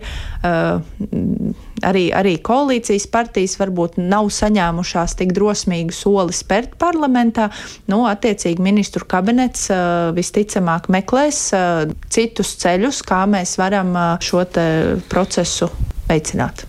arī, 1.83 2.11
arī 2.13 2.37
koalīcijas 2.41 3.07
partijas 3.11 3.57
varbūt 3.59 3.97
nav 3.97 4.29
saņēmušās 4.29 5.17
tik 5.17 5.33
drosmīgu 5.33 5.93
soli 5.93 6.33
spērt 6.33 6.77
parlamentā. 6.77 7.49
Nu, 7.87 8.05
attiecīgi 8.07 8.61
ministru 8.61 9.05
kabinets 9.05 9.69
visticamāk 10.15 10.89
meklēs 10.89 11.51
citus 12.09 12.55
ceļus, 12.61 13.03
kā 13.03 13.25
mēs 13.27 13.57
varam 13.57 14.19
šo 14.21 14.45
procesu 15.09 15.69
veicināt. 16.08 16.66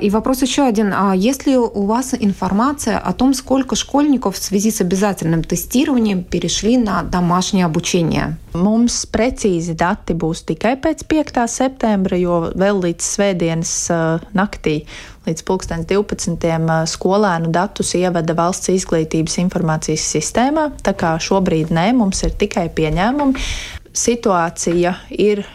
И 0.00 0.10
вопрос 0.10 0.42
еще 0.42 0.62
один. 0.66 0.92
Есть 1.14 1.46
ли 1.46 1.56
у 1.56 1.86
вас 1.86 2.14
информация 2.18 2.98
о 2.98 3.12
том, 3.12 3.32
сколько 3.32 3.76
школьников 3.76 4.36
в 4.36 4.42
связи 4.42 4.70
с 4.70 4.80
обязательным 4.80 5.44
тестированием 5.44 6.24
перешли 6.24 6.76
на 6.76 7.02
домашнее 7.02 7.66
обучение? 7.66 8.36
Mums 8.52 9.06
precīzi 9.08 9.72
dati 9.72 10.12
būs 10.12 10.42
tikai 10.44 10.74
pēc 10.76 11.06
5. 11.08 11.48
septembra, 11.48 12.18
jo 12.20 12.50
vēl 12.52 12.82
līdz 12.84 13.00
svētdienas 13.00 13.72
uh, 13.88 14.20
naktī 14.36 14.82
līdz 15.24 15.40
2012. 15.48 16.84
skolēnu 16.92 17.48
datus 17.54 17.94
ievada 17.96 18.34
valsts 18.36 18.68
izglītības 18.74 19.38
informācijas 19.40 20.04
sistēmā. 20.04 20.68
Tā 20.84 20.92
kā 20.92 21.14
šobrīd 21.16 21.72
nē, 21.72 21.92
mums 21.96 22.20
ir 22.26 22.36
tikai 22.36 22.68
pieņēmumi. 22.76 23.48
Situācija 23.92 24.96
ir 25.16 25.46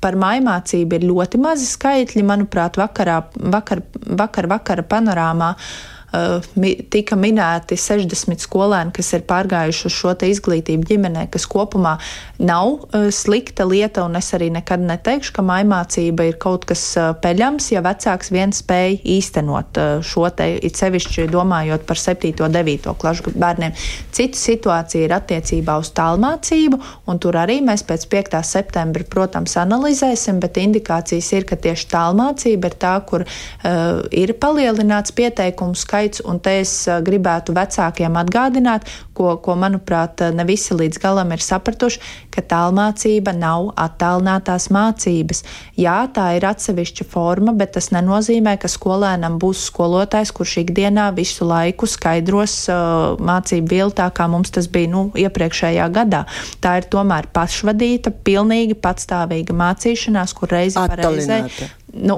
par 0.00 0.18
mājmācību 0.20 0.98
ir 0.98 1.06
ļoti 1.10 1.40
mazi 1.42 1.68
skaitļi. 1.70 2.26
Manuprāt, 2.26 2.78
vakarā, 2.80 3.20
vakar, 3.54 3.82
vakar, 4.20 4.50
vakara 4.50 4.86
panorāmā 4.86 5.54
tika 6.90 7.16
minēti 7.18 7.76
60 7.78 8.42
skolēni, 8.42 8.90
kas 8.96 9.12
ir 9.14 9.22
pārgājuši 9.28 9.86
uz 9.86 9.94
šo 9.94 10.14
izglītību 10.26 10.88
ģimenē, 10.88 11.26
kas 11.30 11.46
kopumā 11.50 11.96
nav 12.42 12.86
eh, 12.90 13.08
slikta 13.14 13.66
lieta, 13.68 14.04
un 14.08 14.18
es 14.18 14.32
arī 14.34 14.50
nekad 14.50 14.82
neteikšu, 14.82 15.34
ka 15.36 15.44
maimācība 15.46 16.26
ir 16.26 16.38
kaut 16.42 16.66
kas 16.68 16.82
eh, 16.98 17.12
peļams, 17.22 17.70
ja 17.74 17.82
vecāks 17.86 18.32
viens 18.34 18.62
spēj 18.64 18.98
īstenot 19.16 19.78
šo 20.06 20.26
te, 20.34 20.48
it 20.66 20.80
sevišķi 20.80 21.28
domājot 21.30 21.86
par 21.86 22.00
7. 22.00 22.32
un 22.42 22.58
9. 22.58 22.90
klašu 22.98 23.34
bērniem. 23.38 23.76
Cita 24.10 24.38
situācija 24.38 25.06
ir 25.06 25.14
attiecībā 25.14 25.78
uz 25.80 25.92
tālmācību, 25.94 26.80
un 27.06 27.22
tur 27.22 27.38
arī 27.38 27.60
mēs 27.64 27.84
pēc 27.86 28.08
5. 28.10 28.40
septembra, 28.46 29.06
protams, 29.10 29.54
analizēsim, 29.60 30.40
bet 30.42 30.58
indikācijas 30.60 31.30
ir, 31.38 31.46
ka 31.48 31.58
tieši 31.60 31.88
tālmācība 31.92 32.70
ir 32.70 32.76
tā, 32.80 32.94
kur 33.06 33.24
uh, 33.24 34.02
ir 34.10 34.34
palielināts 34.40 35.14
pieteikumu 35.16 35.78
skaits 35.78 35.99
skaits, 36.00 36.22
un 36.24 36.40
te 36.40 36.60
es 36.60 36.72
gribētu 37.04 37.52
vecākiem 37.52 38.16
atgādināt, 38.16 38.88
ko, 39.14 39.36
ko 39.42 39.54
manuprāt, 39.56 40.20
ne 40.32 40.44
visi 40.48 40.74
līdz 40.74 41.00
galam 41.00 41.32
ir 41.32 41.42
sapratuši, 41.44 42.00
ka 42.32 42.42
tālmācība 42.42 43.34
nav 43.36 43.72
attālinātās 43.76 44.70
mācības. 44.72 45.44
Jā, 45.76 46.08
tā 46.14 46.36
ir 46.38 46.46
atsevišķa 46.48 47.06
forma, 47.10 47.52
bet 47.52 47.74
tas 47.76 47.90
nenozīmē, 47.92 48.56
ka 48.60 48.70
skolēnam 48.70 49.38
būs 49.40 49.66
skolotājs, 49.68 50.32
kurš 50.32 50.60
ikdienā 50.64 51.10
visu 51.16 51.44
laiku 51.48 51.88
skaidros 51.90 52.56
uh, 52.70 53.18
mācību 53.20 53.68
bildi 53.68 53.98
tā, 54.00 54.08
kā 54.14 54.28
mums 54.30 54.52
tas 54.54 54.70
bija 54.70 54.90
nu, 54.92 55.08
iepriekšējā 55.18 55.90
gadā. 55.92 56.24
Tā 56.62 56.78
ir 56.80 56.88
tomēr 56.92 57.28
pašvadīta, 57.34 58.14
pilnīgi 58.24 58.78
patstāvīga 58.80 59.56
mācīšanās, 59.56 60.36
kur 60.38 60.54
reizi 60.56 60.80
pa 60.80 60.96
reizē 60.96 61.42
nu, 61.95 62.17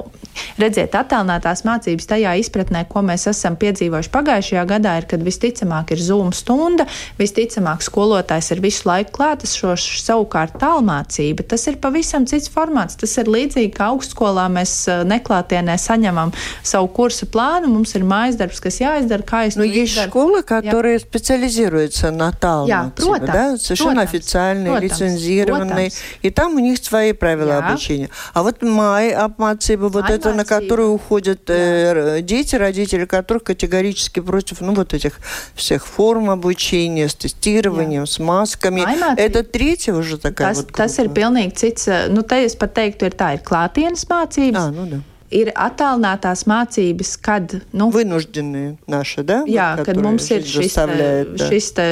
redziet, 0.58 0.96
attēlinātās 0.98 1.62
mācības 1.68 2.08
tajā 2.10 2.34
izpratnē, 2.42 2.84
ko 2.90 3.04
mēs 3.06 3.28
esam 3.30 3.58
piedzīvojuši 3.60 4.12
pagājušajā 4.14 4.64
gadā, 4.70 4.96
ir, 5.02 5.08
kad 5.10 5.24
visticamāk 5.26 5.94
ir 5.94 6.02
zūma 6.02 6.34
stunda, 6.36 6.88
visticamāk 7.20 7.84
skolotājs 7.86 8.52
ir 8.56 8.64
visu 8.64 8.88
laiku 8.90 9.14
klātesošs, 9.20 10.02
savukārt 10.08 10.58
tālmācība. 10.62 11.46
Tas 11.48 11.68
ir 11.70 11.78
pavisam 11.84 12.26
cits 12.30 12.50
formāts. 12.54 12.98
Tas 13.00 13.14
ir 13.22 13.30
līdzīgi 13.32 13.74
kā 13.78 13.92
augstskolā 13.94 14.48
mēs 14.54 14.74
eh, 14.90 15.04
neklātienē 15.08 15.78
saņemam 15.82 16.34
savu 16.66 16.90
kursu 16.98 17.30
plānu, 17.30 17.70
mums 17.72 17.94
ir 17.98 18.08
mājas 18.08 18.40
darbs, 18.40 18.62
kas 18.64 18.82
jāizdara, 18.82 19.26
kā 19.28 19.46
es 19.48 19.60
ну, 19.60 19.64
есть 19.64 19.94
издаru. 19.94 20.10
школы, 20.10 20.44
которые 20.44 20.96
Jā. 20.98 21.02
специализируются 21.02 22.12
на 22.12 22.32
талматибе, 22.32 23.28
да, 23.28 23.58
совершенно 23.58 24.02
protams, 24.02 24.04
официальные, 24.04 24.74
protams, 24.74 24.82
лицензированные, 24.82 25.88
protams. 25.88 26.18
и 26.22 26.30
там 26.32 26.56
у 26.56 26.60
них 26.60 26.78
свои 26.84 27.14
правила 27.14 27.60
Jā. 27.60 27.68
обучения. 27.68 28.10
А 28.34 28.44
вот 28.44 28.62
май 28.62 29.12
Mācība, 29.63 29.89
вот 29.89 30.11
это, 30.11 30.35
на 30.35 30.45
которую 30.45 30.93
уходят 30.93 31.43
э, 31.49 32.21
дети, 32.23 32.57
родители 32.57 33.05
которых 33.05 33.45
категорически 33.45 34.21
против, 34.21 34.61
ну, 34.61 34.75
вот 34.75 34.95
этих 34.95 35.21
всех 35.55 35.87
форм 35.87 36.31
обучения, 36.31 37.09
с 37.09 37.15
тестированием, 37.15 38.03
Jā. 38.03 38.07
с 38.07 38.19
маskami. 38.19 38.85
Это 39.17 39.43
третья 39.45 39.95
уже 39.95 40.19
такая 40.19 40.53
tas, 40.53 40.57
вот 40.57 40.67
группа. 40.67 40.83
Tas 40.83 40.99
ir 40.99 41.09
pilnīgi 41.13 41.55
cits, 41.55 42.09
nu, 42.09 42.23
te 42.23 42.45
es 42.45 42.57
pat 42.57 42.75
teiktu, 42.75 43.07
ir 43.07 43.15
tā, 43.15 43.35
ir 43.35 43.43
klātienes 43.43 44.07
mācības. 44.09 44.59
А, 44.59 44.71
ну 44.71 44.87
да 44.87 45.03
ir 45.33 45.49
attālinātās 45.57 46.45
mācības, 46.45 47.17
kad. 47.17 47.55
Nu, 47.73 47.89
Вынужденные 47.91 48.77
наши, 48.87 49.23
да? 49.23 49.43
Jā, 49.49 49.79
kad 49.81 49.97
mums 49.97 50.29
ir 50.29 50.45
šis, 50.45 50.77
šis 51.49 51.73
te 51.73 51.87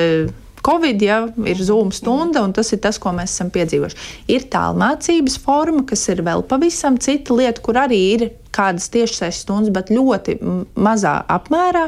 Covid 0.66 1.02
ja, 1.04 1.20
ir 1.48 1.62
zūma 1.64 1.94
stunda, 1.94 2.44
un 2.44 2.54
tas 2.56 2.72
ir 2.74 2.82
tas, 2.84 2.98
ko 3.00 3.12
mēs 3.16 3.34
esam 3.34 3.52
piedzīvojuši. 3.54 4.10
Ir 4.34 4.46
tālmācības 4.52 5.38
forma, 5.44 5.84
kas 5.88 6.06
ir 6.12 6.24
vēl 6.26 6.44
pavisam 6.50 6.98
cita 7.00 7.36
lieta, 7.36 7.64
kur 7.64 7.80
arī 7.80 8.00
ir 8.16 8.26
kādas 8.54 8.88
tiešsaistes 8.92 9.44
stundas, 9.44 9.72
bet 9.74 9.92
ļoti 9.94 10.36
mazā 10.74 11.14
apmērā. 11.30 11.86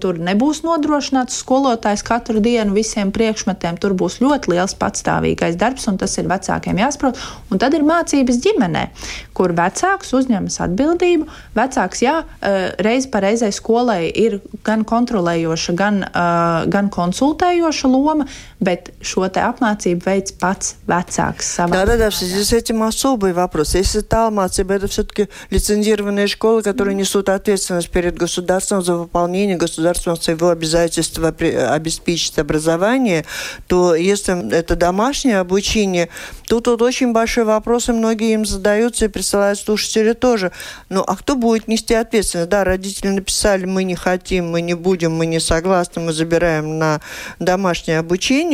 Tur 0.00 0.18
nebūs 0.20 0.62
nodrošināts 0.64 1.38
skolotājs 1.42 2.04
katru 2.06 2.42
dienu 2.44 2.74
visiem 2.76 3.12
priekšmetiem. 3.14 3.78
Tur 3.80 3.94
būs 3.98 4.20
ļoti 4.24 4.52
liels 4.52 4.76
patstāvīgais 4.80 5.58
darbs, 5.60 5.86
un 5.90 5.98
tas 6.00 6.16
ir 6.20 6.28
vecākiem 6.30 6.80
jāsaprot. 6.80 7.20
Un 7.52 7.62
tad 7.62 7.76
ir 7.76 7.86
mācības 7.86 8.40
ģimenē, 8.44 8.84
kur 9.36 9.54
vecāks 9.56 10.12
uzņemas 10.16 10.60
atbildību. 10.66 11.28
Vecāks, 11.56 12.04
jā, 12.04 12.16
eh, 12.40 12.72
reiz 12.84 13.08
pa 13.10 13.22
reizei 13.24 13.52
skolai 13.54 14.10
ir 14.10 14.40
gan 14.64 14.84
kontrolējoša, 14.84 15.74
gan, 15.76 16.02
uh, 16.04 16.64
gan 16.70 16.88
konsultējoša 16.92 17.90
loma, 17.90 18.26
bet 18.64 18.90
šo 19.04 19.26
apmācību 19.28 20.04
veids 20.04 20.34
pats 20.40 20.74
вецакс. 20.88 21.56
Да, 21.56 21.86
да, 21.86 21.96
да, 21.96 22.10
в 22.10 22.14
связи 22.14 22.42
с 22.42 22.52
этим 22.52 22.82
особый 22.82 23.32
вопрос. 23.32 23.74
Если 23.74 24.00
талмациб, 24.00 24.70
это 24.70 24.86
все-таки 24.88 25.28
лицензированные 25.50 26.26
школы, 26.26 26.62
которые 26.62 26.94
несут 26.94 27.28
ответственность 27.28 27.90
перед 27.90 28.16
государством 28.16 28.82
за 28.82 28.96
выполнение 28.96 29.56
государством 29.56 30.16
своего 30.16 30.50
обязательства 30.50 31.28
обеспечить 31.28 32.38
образование, 32.38 33.24
то 33.66 33.94
если 33.94 34.52
это 34.52 34.76
домашнее 34.76 35.38
обучение, 35.38 36.08
тут 36.48 36.66
вот 36.66 36.82
очень 36.82 37.12
большие 37.12 37.44
вопросы 37.44 37.92
многие 37.92 38.32
им 38.34 38.46
задаются 38.46 39.06
и 39.06 39.08
присылают 39.08 39.58
слушатели 39.58 40.12
тоже. 40.12 40.52
Ну, 40.88 41.02
а 41.06 41.16
кто 41.16 41.36
будет 41.36 41.68
нести 41.68 41.94
ответственность? 41.94 42.50
Да, 42.50 42.64
родители 42.64 43.08
написали, 43.08 43.64
мы 43.64 43.84
не 43.84 43.94
хотим, 43.94 44.50
мы 44.50 44.60
не 44.60 44.74
будем, 44.74 45.12
мы 45.12 45.26
не 45.26 45.40
согласны, 45.40 46.02
мы 46.02 46.12
забираем 46.12 46.78
на 46.78 47.00
домашнее 47.38 47.98
обучение. 47.98 48.53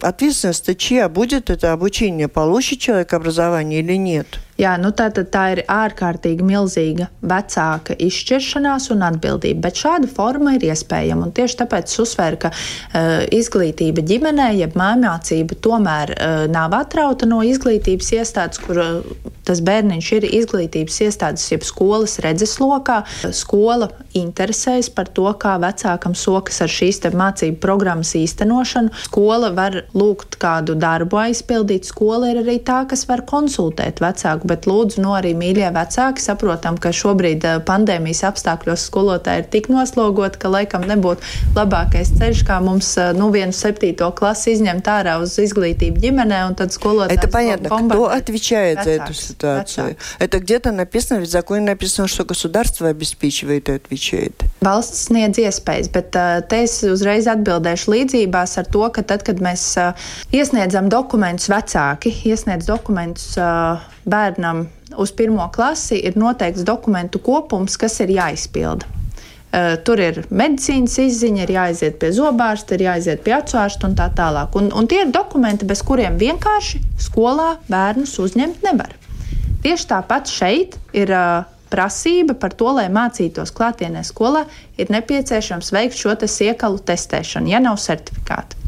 Ответственность-то 0.00 0.74
чья? 0.74 1.08
Будет 1.08 1.50
это 1.50 1.72
обучение? 1.72 2.28
Получит 2.28 2.80
человек 2.80 3.12
образование 3.12 3.80
или 3.80 3.94
нет? 3.94 4.26
Jā, 4.56 4.72
nu 4.80 4.88
tā, 4.96 5.10
tā 5.12 5.42
ir 5.52 5.60
ārkārtīgi 5.68 6.44
milzīga 6.46 7.10
vecāka 7.20 7.92
izšķiršanās 8.00 8.88
un 8.94 9.04
atbildība, 9.04 9.66
bet 9.66 9.82
šāda 9.82 10.08
forma 10.08 10.54
ir 10.56 10.64
iespējama. 10.70 11.28
Tieši 11.36 11.58
tāpēc 11.60 11.92
es 11.92 12.00
uzsveru, 12.00 12.40
ka 12.46 12.52
uh, 12.52 13.26
izglītība 13.36 14.04
ģimenē, 14.08 14.48
jeb 14.56 14.78
mājmācība, 14.80 15.58
tomēr 15.60 16.14
uh, 16.16 16.36
nav 16.48 16.72
atrauta 16.78 17.28
no 17.28 17.42
izglītības 17.44 18.14
iestādes, 18.16 18.62
kur 18.64 18.80
uh, 18.80 19.34
tas 19.46 19.60
bērniņš 19.64 20.08
ir 20.16 20.26
izglītības 20.40 20.98
iestādes, 21.04 21.44
jeb 21.52 21.64
skolas 21.66 22.16
redzeslokā. 22.24 23.02
Skola 23.36 23.90
interesēs 24.16 24.88
par 24.92 25.10
to, 25.12 25.28
kā 25.36 25.56
vecākam 25.62 26.16
sokas 26.16 26.62
ar 26.64 26.72
šīs 26.72 27.02
mācību 27.12 27.60
programmas 27.62 28.14
īstenošanu. 28.16 28.94
Skola 29.04 29.52
var 29.54 29.82
lūgt 29.94 30.38
kādu 30.42 30.74
darbu 30.80 31.20
aizpildīt. 31.26 31.86
Skola 31.86 32.32
ir 32.32 32.40
arī 32.42 32.56
tā, 32.64 32.82
kas 32.88 33.04
var 33.10 33.22
konsultēt 33.28 34.00
vecāku, 34.02 34.45
bet 34.47 34.67
lūdzu, 34.69 35.01
no 35.03 35.15
arī 35.17 35.33
mīļie 35.37 35.69
vecāki 35.75 36.23
saprotam, 36.23 36.77
ka 36.81 36.93
šobrīd 36.95 37.45
eh, 37.47 37.59
pandēmijas 37.67 38.23
apstākļos 38.31 38.85
skolotāji 38.89 39.43
ir 39.43 39.49
tik 39.53 39.69
noslogoti, 39.73 40.39
ka 40.41 40.51
laikam 40.53 40.85
nebūtu 40.89 41.55
labākais 41.57 42.13
ceļš, 42.17 42.45
kā 42.47 42.59
mums 42.63 42.93
eh, 43.01 43.11
nu, 43.17 43.31
vienu 43.33 43.55
septīto 43.55 44.09
klasi 44.17 44.55
izņemt 44.55 44.89
ārā 44.91 45.17
uz 45.23 45.37
izglītību 45.41 46.03
ģimenē, 46.05 46.43
un 46.49 46.57
tad 46.59 46.75
skolotāji. 46.75 47.17
Это 47.17 47.27
понятно. 47.27 47.69
Кто 47.69 48.09
отвечает 48.09 48.83
за 48.83 48.89
эту 48.91 49.13
ситуацию? 49.13 49.95
Vecāks. 49.95 49.97
Это 50.19 50.39
где-то 50.39 50.71
написано, 50.71 51.19
ведь 51.19 51.29
в 51.29 51.31
законе 51.31 51.65
написано, 51.65 52.07
что 52.07 52.23
государство 52.25 52.87
обеспечивает 52.87 53.69
и 53.69 53.73
отвечает. 53.73 54.43
Valsts 54.61 55.07
sniedz 55.09 55.39
iespējas, 55.41 55.89
bet 55.89 56.13
uh, 56.13 56.41
te 56.45 56.61
es 56.67 56.75
uzreiz 56.85 57.25
atbildēšu 57.31 57.91
līdzībās 57.95 58.59
ar 58.61 58.67
to, 58.69 58.83
ka 58.93 59.01
tad, 59.01 59.23
kad 59.25 59.41
mēs 59.41 59.63
uh, 59.81 59.97
iesniedzam 60.29 60.89
dokumentus 60.91 61.49
vecāki, 61.49 62.13
iesniedz 62.29 62.69
dokumentus 62.69 63.33
uh, 63.41 63.81
bērnam 64.06 64.66
uz 64.96 65.12
pirmo 65.16 65.48
klasi, 65.54 65.98
ir 65.98 66.18
noteikts 66.18 66.64
dokumentu 66.66 67.20
kopums, 67.22 67.76
kas 67.80 67.98
ir 68.04 68.14
jāizpilda. 68.16 68.92
Uh, 69.56 69.76
tur 69.86 70.00
ir 70.02 70.18
medicīnas 70.34 70.98
izziņa, 71.00 71.44
ir 71.44 71.52
jāaiziet 71.54 71.98
pie 72.02 72.10
zobārsta, 72.12 72.76
ir 72.76 72.88
jāaiziet 72.88 73.22
pie 73.24 73.36
acuārsta 73.36 73.88
un 73.88 73.94
tā 73.96 74.10
tālāk. 74.12 74.56
Un, 74.58 74.68
un 74.74 74.88
tie 74.90 75.04
ir 75.04 75.12
dokumenti, 75.14 75.68
bez 75.68 75.80
kuriem 75.86 76.18
vienkārši 76.20 76.82
skolā 77.06 77.54
bērnus 77.70 78.18
uzņemt 78.20 78.66
nevar. 78.66 78.92
Tieši 79.64 79.88
tāpat 79.94 80.28
šeit 80.30 80.76
ir 80.94 81.14
uh, 81.14 81.46
prasība 81.72 82.36
par 82.38 82.54
to, 82.58 82.68
lai 82.76 82.88
mācītos 82.92 83.54
klātienē 83.56 84.02
skolā, 84.06 84.44
ir 84.78 84.92
nepieciešams 84.92 85.72
veikt 85.74 85.98
šo 85.98 86.14
te 86.18 86.28
siekalu 86.30 86.82
testēšanu, 86.90 87.50
ja 87.54 87.62
nav 87.62 87.80
certifikāta. 87.82 88.58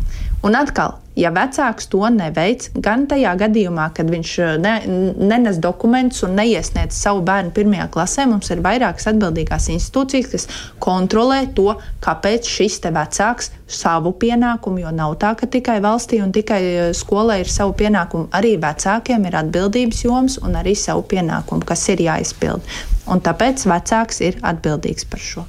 Un 0.46 0.54
atkal, 0.54 0.98
ja 1.18 1.30
vecāks 1.34 1.88
to 1.90 2.04
neveic, 2.12 2.68
gan 2.78 3.06
tajā 3.10 3.34
gadījumā, 3.40 3.88
kad 3.96 4.10
viņš 4.12 4.32
eh, 4.44 4.54
ne, 4.62 4.74
nenes 5.18 5.60
dokumentus 5.62 6.22
un 6.26 6.36
neiesniedz 6.38 6.96
savu 6.96 7.22
bērnu 7.26 7.52
pirmajā 7.56 7.88
klasē, 7.94 8.26
mums 8.30 8.50
ir 8.54 8.62
vairākas 8.64 9.10
atbildīgās 9.12 9.68
institūcijas, 9.74 10.30
kas 10.32 10.48
kontrolē 10.82 11.44
to, 11.56 11.72
kāpēc 12.04 12.48
šis 12.48 12.80
vecāks 12.94 13.50
savu 13.68 14.14
pienākumu, 14.16 14.82
jo 14.84 14.92
nav 14.94 15.16
tā, 15.20 15.34
ka 15.36 15.48
tikai 15.50 15.78
valstī 15.84 16.22
un 16.24 16.32
tikai 16.34 16.62
eh, 16.68 16.90
skolai 16.96 17.42
ir 17.42 17.52
savu 17.52 17.74
pienākumu. 17.78 18.30
Arī 18.38 18.56
vecākiem 18.62 19.26
ir 19.28 19.40
atbildības 19.42 20.04
joms 20.06 20.38
un 20.44 20.58
arī 20.60 20.76
savu 20.78 21.04
pienākumu, 21.10 21.66
kas 21.66 21.88
ir 21.92 22.04
jāizpild. 22.06 22.76
Un 23.08 23.24
tāpēc 23.24 23.64
vecāks 23.68 24.22
ir 24.24 24.38
atbildīgs 24.44 25.08
par 25.08 25.24
šo. 25.24 25.48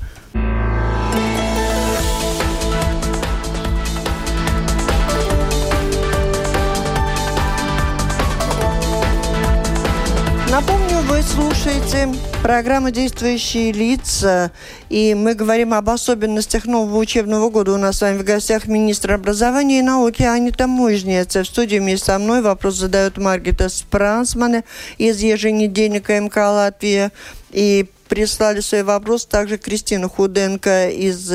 Слушаете 11.90 12.20
программу 12.44 12.92
«Действующие 12.92 13.72
лица», 13.72 14.52
и 14.90 15.16
мы 15.16 15.34
говорим 15.34 15.74
об 15.74 15.90
особенностях 15.90 16.66
нового 16.66 16.98
учебного 16.98 17.50
года. 17.50 17.74
У 17.74 17.78
нас 17.78 17.98
с 17.98 18.02
вами 18.02 18.18
в 18.20 18.24
гостях 18.24 18.68
министр 18.68 19.14
образования 19.14 19.80
и 19.80 19.84
науки 19.84 20.22
Анита 20.24 20.68
Мужнец. 20.68 21.36
В 21.36 21.46
студии 21.46 21.78
вместе 21.78 22.06
со 22.06 22.20
мной 22.20 22.42
вопрос 22.42 22.76
задает 22.76 23.18
Маргита 23.18 23.70
Спрансмана 23.70 24.64
из 24.98 25.22
еженедельника 25.22 26.20
МК 26.20 26.52
«Латвия». 26.52 27.12
И 27.52 27.88
прислали 28.08 28.60
свой 28.60 28.84
вопрос 28.84 29.26
также 29.26 29.58
Кристина 29.58 30.10
Худенко 30.10 30.90
из 30.90 31.32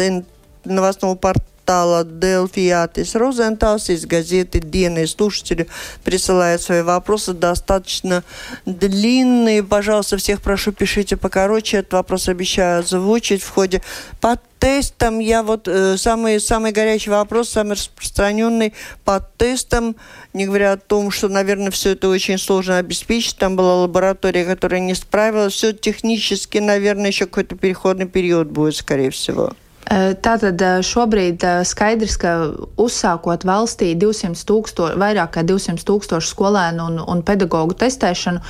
новостного 0.64 1.14
портала 1.14 1.53
портала 1.64 2.04
Делфиатис 2.04 3.14
Розенталс 3.14 3.88
из 3.88 4.04
газеты 4.04 4.60
«Дена». 4.60 5.06
слушатели 5.06 5.66
присылают 6.04 6.60
свои 6.60 6.82
вопросы 6.82 7.32
достаточно 7.32 8.22
длинные. 8.66 9.62
Пожалуйста, 9.62 10.18
всех 10.18 10.42
прошу, 10.42 10.72
пишите 10.72 11.16
покороче. 11.16 11.78
Этот 11.78 11.94
вопрос 11.94 12.28
обещаю 12.28 12.80
озвучить 12.80 13.42
в 13.42 13.48
ходе 13.50 13.80
под 14.20 14.40
тестом. 14.58 15.20
Я 15.20 15.42
вот 15.42 15.66
э, 15.66 15.96
самый, 15.96 16.38
самый 16.38 16.72
горячий 16.72 17.10
вопрос, 17.10 17.48
самый 17.48 17.72
распространенный 17.72 18.74
под 19.04 19.34
тестом, 19.36 19.96
не 20.34 20.46
говоря 20.46 20.72
о 20.72 20.76
том, 20.76 21.10
что, 21.10 21.28
наверное, 21.28 21.70
все 21.70 21.90
это 21.90 22.08
очень 22.08 22.38
сложно 22.38 22.76
обеспечить. 22.76 23.38
Там 23.38 23.56
была 23.56 23.76
лаборатория, 23.76 24.44
которая 24.44 24.80
не 24.80 24.94
справилась. 24.94 25.54
Все 25.54 25.72
технически, 25.72 26.58
наверное, 26.58 27.06
еще 27.06 27.24
какой-то 27.24 27.56
переходный 27.56 28.06
период 28.06 28.48
будет, 28.48 28.76
скорее 28.76 29.10
всего. 29.10 29.54
Tātad 29.84 30.62
šobrīd 30.86 31.44
skaidrs, 31.68 32.16
ka 32.20 32.32
uzsākot 32.80 33.44
valstī 33.44 33.92
200 34.00 34.46
tūkstoši, 34.48 34.98
vairāk 35.00 35.34
kā 35.36 35.44
200 35.46 35.84
tūkstošu 35.84 36.30
skolēnu 36.32 36.86
un, 36.88 36.98
un 37.04 37.20
pedagoģu 37.26 37.76
testēšanu, 37.84 38.40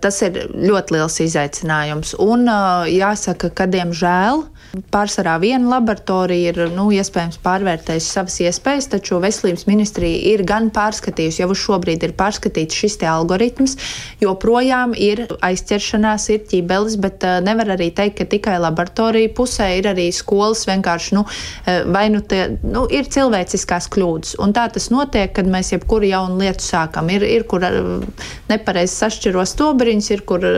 tas 0.00 0.22
ir 0.24 0.40
ļoti 0.56 0.96
liels 0.96 1.20
izaicinājums. 1.26 2.14
Un 2.24 2.48
jāsaka, 2.88 3.52
ka 3.52 3.68
diemžēl 3.68 4.46
Pārsvarā 4.72 5.34
viena 5.36 5.68
laboratorija 5.74 6.52
ir 6.52 6.70
nu, 6.72 6.86
iespējams 6.96 7.36
pārvērtējusi 7.44 8.08
savas 8.08 8.38
iespējas, 8.40 8.86
taču 8.94 9.18
veselības 9.20 9.66
ministrija 9.68 10.20
ir 10.32 10.42
gan 10.48 10.70
pārskatījusi, 10.72 11.42
jau 11.42 11.52
šobrīd 11.52 12.06
ir 12.06 12.14
pārskatīts 12.16 12.78
šis 12.80 12.96
algoritms, 13.04 13.76
joprojām 14.22 14.94
ir 14.96 15.26
aizķeršanās, 15.44 16.28
ir 16.32 16.46
ķībelis, 16.48 16.96
bet 17.04 17.26
uh, 17.28 17.40
nevar 17.44 17.74
arī 17.74 17.90
teikt, 17.92 18.22
ka 18.22 18.26
tikai 18.32 18.54
laboratorija 18.62 19.34
pusē 19.36 19.68
ir 19.76 19.90
arī 19.92 20.06
skolas 20.14 20.64
vienkārši, 20.70 21.18
nu, 21.18 21.26
uh, 21.26 21.82
vai 21.92 22.06
nu 22.14 22.22
tie, 22.24 22.46
nu, 22.64 22.86
ir 22.88 23.10
cilvēciskās 23.12 23.90
kļūdas. 23.92 24.38
Un 24.40 24.56
tā 24.56 24.70
tas 24.72 24.88
notiek, 24.94 25.34
kad 25.36 25.52
mēs 25.52 25.74
jebkuru 25.74 26.08
jaunu 26.08 26.40
lietu 26.40 26.64
sākam. 26.64 27.12
Ir, 27.12 27.26
ir 27.28 27.44
kur 27.50 27.68
uh, 27.68 28.24
nepareizi 28.48 28.96
sašķiro 29.02 29.44
stoberiņus, 29.52 30.10
ir 30.16 30.24
kur 30.24 30.48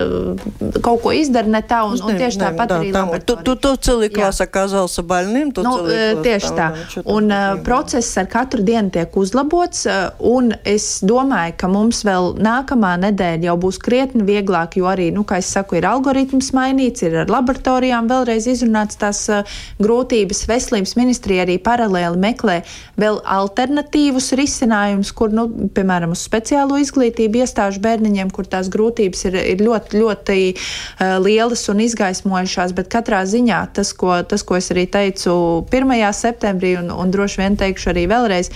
kaut 0.85 1.03
ko 1.03 1.11
izdara 1.19 1.51
ne 1.51 1.65
tā, 1.67 1.83
un, 1.89 1.99
un 1.99 2.23
tieši 2.23 2.45
tāpat 2.47 2.79
arī. 2.79 2.95
Tā, 2.95 3.07
tā, 3.19 4.04
целый 4.04 4.10
класс 4.10 4.40
Jā. 4.40 4.46
оказался 4.46 5.04
больным, 5.04 5.52
то 5.52 5.64
nu, 5.64 5.78
целый 5.78 6.14
класс 6.14 6.24
tieši 6.24 6.52
tā. 6.56 6.68
Un 7.06 7.32
uh, 7.32 7.64
process 7.64 8.18
ar 8.18 8.28
katru 8.28 8.64
dienu 8.64 8.92
tiek 8.94 9.16
uzlabots, 9.18 9.86
uh, 9.86 10.12
un 10.20 10.54
es 10.64 11.00
domāju, 11.02 11.56
ka 11.58 11.70
mums 11.72 12.04
vēl 12.08 12.36
nākamā 12.40 12.96
nedēļa 13.06 13.50
jau 13.50 13.58
būs 13.58 13.80
krietni 13.82 14.26
vieglāk, 14.28 14.78
jo 14.80 14.90
arī, 14.90 15.10
nu, 15.16 15.24
kā 15.24 15.40
es 15.40 15.50
saku, 15.50 15.80
ir 15.80 15.88
algoritms 15.90 16.52
mainīts, 16.56 17.04
ir 17.08 17.22
ar 17.24 17.32
laboratorijām 17.32 18.10
vēlreiz 18.12 18.50
izrunāts 18.52 19.00
tās 19.00 19.24
uh, 19.32 19.44
grūtības. 19.80 20.46
Veselības 20.50 20.96
ministrija 21.00 21.46
arī 21.48 21.58
paralēli 21.64 22.20
meklē 22.20 22.60
vēl 23.00 23.22
alternatīvus 23.24 24.34
risinājumus, 24.40 25.14
kur, 25.16 25.34
nu, 25.34 25.48
piemēram, 25.76 26.14
uz 26.18 26.26
speciālo 26.28 26.80
izglītību 26.82 27.44
iestāžu 27.44 27.82
bērniņiem, 27.86 28.34
kur 28.36 28.50
tās 28.50 28.70
grūtības 28.74 29.26
ir, 29.30 29.40
ir 29.56 29.66
ļoti, 29.66 30.04
ļoti 30.04 30.40
uh, 30.54 31.18
lielas 31.24 31.66
un 31.72 31.84
izgaismojušās, 31.86 32.76
bet 32.78 32.92
katrā 32.92 33.24
ziņā 33.30 33.64
tas, 33.74 33.93
ko, 33.99 34.15
tas, 34.29 34.45
ko 34.47 34.59
es 34.59 34.71
arī 34.75 34.87
teicu 34.91 35.35
1. 35.71 35.93
septembrī 36.15 36.75
un, 36.81 36.91
un 36.93 37.13
droši 37.15 37.43
vien 37.43 37.59
teikšu 37.61 37.93
arī 37.95 38.09
vēlreiz, 38.11 38.51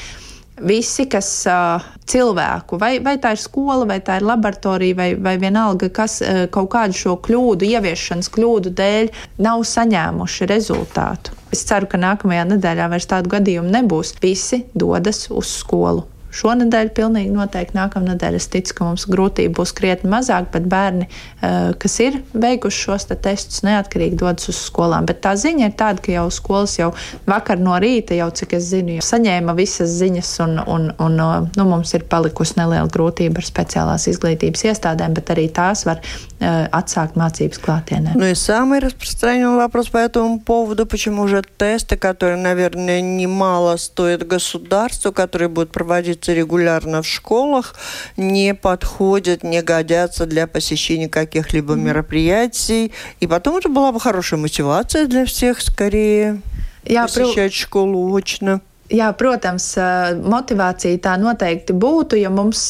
visi, 0.58 1.06
kas 1.10 1.28
uh, 1.46 1.84
cilvēku, 2.08 2.78
vai, 2.80 2.98
vai 3.04 3.16
tā 3.22 3.34
ir 3.36 3.42
skola, 3.42 3.86
vai 3.88 4.00
tā 4.04 4.18
ir 4.18 4.26
laboratorija, 4.26 4.96
vai, 4.98 5.08
vai 5.14 5.36
vienalga, 5.40 5.90
kas 5.94 6.18
uh, 6.22 6.44
kaut 6.54 6.70
kādu 6.74 6.98
šo 6.98 7.16
kļūdu, 7.24 7.68
ieviešanas 7.68 8.30
kļūdu 8.34 8.74
dēļ 8.78 9.10
nav 9.44 9.64
saņēmuši 9.70 10.50
rezultātu. 10.50 11.36
Es 11.54 11.64
ceru, 11.68 11.88
ka 11.88 12.00
nākamajā 12.00 12.44
nedēļā 12.50 12.90
vairs 12.92 13.08
tādu 13.08 13.32
gadījumu 13.32 13.72
nebūs. 13.72 14.16
Visi 14.22 14.64
dodas 14.76 15.28
uz 15.30 15.54
skolu 15.62 16.04
Šonadēļ 16.33 16.89
pilnīgi 16.97 17.31
noteikti 17.33 17.77
nākamnedēļ 17.77 18.37
es 18.39 18.47
ticu, 18.49 18.73
ka 18.77 18.87
mums 18.87 19.05
grūtību 19.09 19.53
būs 19.59 19.73
krietni 19.77 20.09
mazāk, 20.09 20.49
bet 20.53 20.65
bērni, 20.69 21.05
eh, 21.05 21.73
kas 21.77 21.99
ir 22.01 22.17
veikuši 22.33 22.79
šos 22.87 23.05
te 23.09 23.17
testus, 23.21 23.61
neatkarīgi 23.65 24.17
dodas 24.17 24.49
uz 24.49 24.57
skolām. 24.57 25.05
Bet 25.05 25.21
tā 25.21 25.35
ziņa 25.37 25.69
ir 25.69 25.75
tāda, 25.77 26.01
ka 26.01 26.11
jau 26.15 26.25
skolas 26.33 26.73
jau 26.79 26.89
vakar 27.29 27.61
no 27.61 27.77
rīta, 27.77 28.17
jau 28.17 28.31
cik 28.33 28.57
es 28.57 28.71
zinu, 28.71 28.97
saņēma 28.97 29.53
visas 29.55 29.93
ziņas, 29.99 30.31
un, 30.47 30.57
un, 30.65 30.89
un 30.97 31.21
nu, 31.53 31.67
mums 31.69 31.93
ir 31.93 32.07
palikusi 32.09 32.57
neliela 32.57 32.89
grūtība 32.89 33.37
ar 33.37 33.45
speciālās 33.45 34.07
izglītības 34.09 34.65
iestādēm, 34.71 35.13
bet 35.13 35.29
arī 35.29 35.45
tās 35.53 35.85
var 35.85 36.01
uh, 36.01 36.65
atsākt 36.73 37.13
mācības 37.19 37.61
klātienē. 37.61 38.15
Ну 38.15 38.25
и 38.25 38.33
самый 38.33 38.79
распространенный 38.79 39.57
вопрос 39.57 39.89
по 39.89 39.97
этому 39.97 40.39
поводу, 40.39 40.87
почему 40.87 41.27
же 41.27 41.43
тесты, 41.57 41.95
которые, 41.95 42.37
наверное, 42.37 43.01
немало 43.01 43.77
стоят 43.77 44.25
государству, 44.25 45.11
которые 45.11 45.49
будут 45.49 45.71
проводить 45.71 46.16
проводятся 46.18 46.34
регулярно 46.34 47.02
в 47.02 47.06
школах, 47.06 47.74
не 48.16 48.54
подходят, 48.54 49.42
не 49.42 49.62
годятся 49.62 50.26
для 50.26 50.46
посещения 50.46 51.08
каких-либо 51.08 51.74
mm-hmm. 51.74 51.76
мероприятий. 51.78 52.92
И 53.20 53.26
потом 53.26 53.56
это 53.56 53.68
была 53.68 53.92
бы 53.92 54.00
хорошая 54.00 54.40
мотивация 54.40 55.06
для 55.06 55.24
всех 55.24 55.60
скорее. 55.60 56.40
Я 56.84 57.02
посещать 57.02 57.52
про... 57.52 57.58
школу 57.58 58.14
очно. 58.16 58.60
Jā, 58.88 59.10
protams, 59.12 59.66
motivācija 60.24 60.96
tā 61.04 61.18
noteikti 61.20 61.74
būtu, 61.76 62.16
ja 62.22 62.30
mums, 62.32 62.62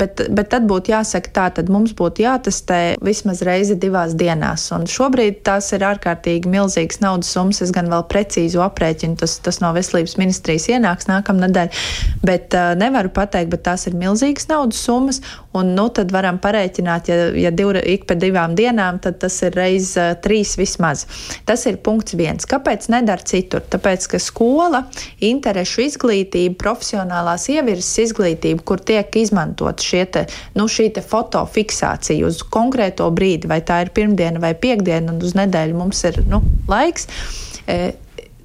bet, 0.00 0.22
bet 0.32 0.48
tad 0.54 0.64
būtu 0.64 0.94
jāsaka 0.94 1.32
tā, 1.36 1.44
tad 1.58 1.68
mums 1.68 1.92
būtu 1.96 2.22
jātestē 2.24 2.78
vismaz 3.04 3.42
reizi 3.44 3.76
divās 3.76 4.14
dienās. 4.16 4.64
Un 4.72 4.86
šobrīd 4.88 5.42
tās 5.44 5.68
ir 5.76 5.84
ārkārtīgi 5.84 6.48
milzīgas 6.48 7.02
naudas 7.04 7.34
summas. 7.36 7.60
Es 7.60 7.72
gan 7.76 7.90
vēl 7.92 8.06
precīzu 8.08 8.62
aprēķinu, 8.64 9.18
tas, 9.20 9.34
tas 9.44 9.60
no 9.60 9.74
veselības 9.76 10.16
ministrijas 10.16 10.70
ienāks 10.72 11.10
nākamnedēļ, 11.10 11.84
bet 12.24 12.56
nevaru 12.80 13.12
pateikt, 13.12 13.52
bet 13.52 13.66
tās 13.68 13.84
ir 13.90 13.98
milzīgas 14.00 14.48
naudas 14.48 14.80
summas. 14.80 15.20
Un 15.52 15.74
nu, 15.76 15.90
tad 15.92 16.16
varam 16.16 16.40
parēķināt, 16.40 17.12
ja, 17.12 17.28
ja 17.44 17.52
div, 17.52 17.74
ik 17.82 18.08
pēc 18.08 18.24
divām 18.24 18.56
dienām, 18.56 19.02
tad 19.04 19.20
tas 19.20 19.36
ir 19.44 19.52
reiz 19.58 19.92
trīs 20.24 20.56
vismaz. 20.56 21.04
Tas 21.44 21.68
ir 21.68 21.76
punkts 21.84 22.16
viens. 22.16 22.48
Kāpēc 22.48 22.88
nedara 22.94 23.28
citur? 23.28 23.68
Tāpēc, 23.68 24.08
ka 24.14 24.22
skola 24.22 24.86
interesē 25.18 25.57
interešu 25.58 25.82
izglītība, 25.82 26.56
profesionālās 26.60 27.48
ievirzes 27.50 27.98
izglītība, 28.06 28.62
kur 28.64 28.78
tiek 28.78 29.10
izmantot 29.16 29.82
te, 29.82 30.26
nu, 30.54 30.68
šī 30.68 30.92
fotofiksācija 31.02 32.26
uz 32.26 32.42
konkrēto 32.42 33.08
brīdi, 33.10 33.48
vai 33.48 33.60
tā 33.60 33.82
ir 33.82 33.90
pirmdiena 33.90 34.38
vai 34.38 34.54
piekdiena, 34.54 35.12
un 35.12 35.22
uz 35.22 35.34
nedēļu 35.34 35.74
mums 35.74 36.04
ir 36.04 36.22
nu, 36.28 36.42
laiks. 36.68 37.08
E, 37.66 37.94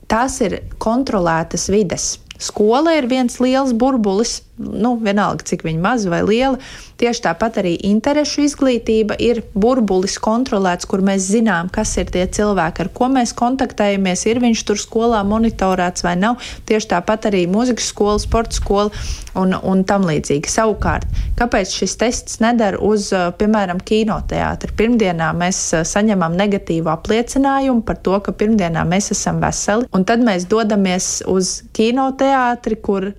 tās 0.08 0.42
ir 0.42 0.64
kontrolētas 0.80 1.70
vides. 1.70 2.18
Skola 2.40 2.98
ir 2.98 3.08
viens 3.08 3.38
liels 3.40 3.74
burbulis, 3.74 4.42
nu, 4.58 4.96
vienalga, 5.02 5.44
cik 5.44 5.64
maza 5.82 6.10
vai 6.10 6.22
liela. 6.24 6.58
Tieši 7.02 7.24
tāpat 7.26 7.58
arī 7.64 7.74
interešu 7.90 8.44
izglītība 8.46 9.18
ir 9.20 9.42
burbulis 9.58 10.20
kontrolēts, 10.22 10.86
kur 10.88 11.02
mēs 11.02 11.26
zinām, 11.34 11.72
kas 11.74 11.96
ir 11.98 12.12
tie 12.14 12.28
cilvēki, 12.30 12.86
ar 12.86 12.90
ko 12.94 13.10
mēs 13.12 13.34
kontaktējamies, 13.38 14.26
ir 14.30 14.40
viņš 14.44 14.64
tur 14.68 14.80
skolā 14.80 15.24
monitorēts 15.26 16.06
vai 16.06 16.14
nav. 16.20 16.38
Tieši 16.70 16.92
tāpat 16.94 17.28
arī 17.32 17.44
mūzikas 17.50 17.90
skola, 17.90 18.22
sporta 18.22 18.56
skola 18.56 18.94
un, 19.40 19.56
un 19.58 19.82
tam 19.90 20.06
līdzīgi. 20.08 20.52
Savukārt, 20.54 21.10
kāpēc 21.40 21.74
šis 21.74 21.98
tests 22.00 22.40
nedara 22.44 22.78
uz, 22.78 23.10
piemēram, 23.42 23.82
kinoteātri? 23.82 24.78
Pirmdienā 24.78 25.32
mēs 25.38 25.66
saņemam 25.90 26.38
negatīvu 26.38 26.94
apliecinājumu 26.94 27.84
par 27.88 28.00
to, 28.06 28.20
ka 28.22 28.38
pirmdienā 28.38 28.86
mēs 28.88 29.12
esam 29.18 29.42
veseli, 29.44 29.90
un 29.92 30.06
tad 30.08 30.24
mēs 30.24 30.46
dodamies 30.52 31.12
uz 31.34 31.58
kinoteātri, 31.74 32.80
kur 32.86 33.12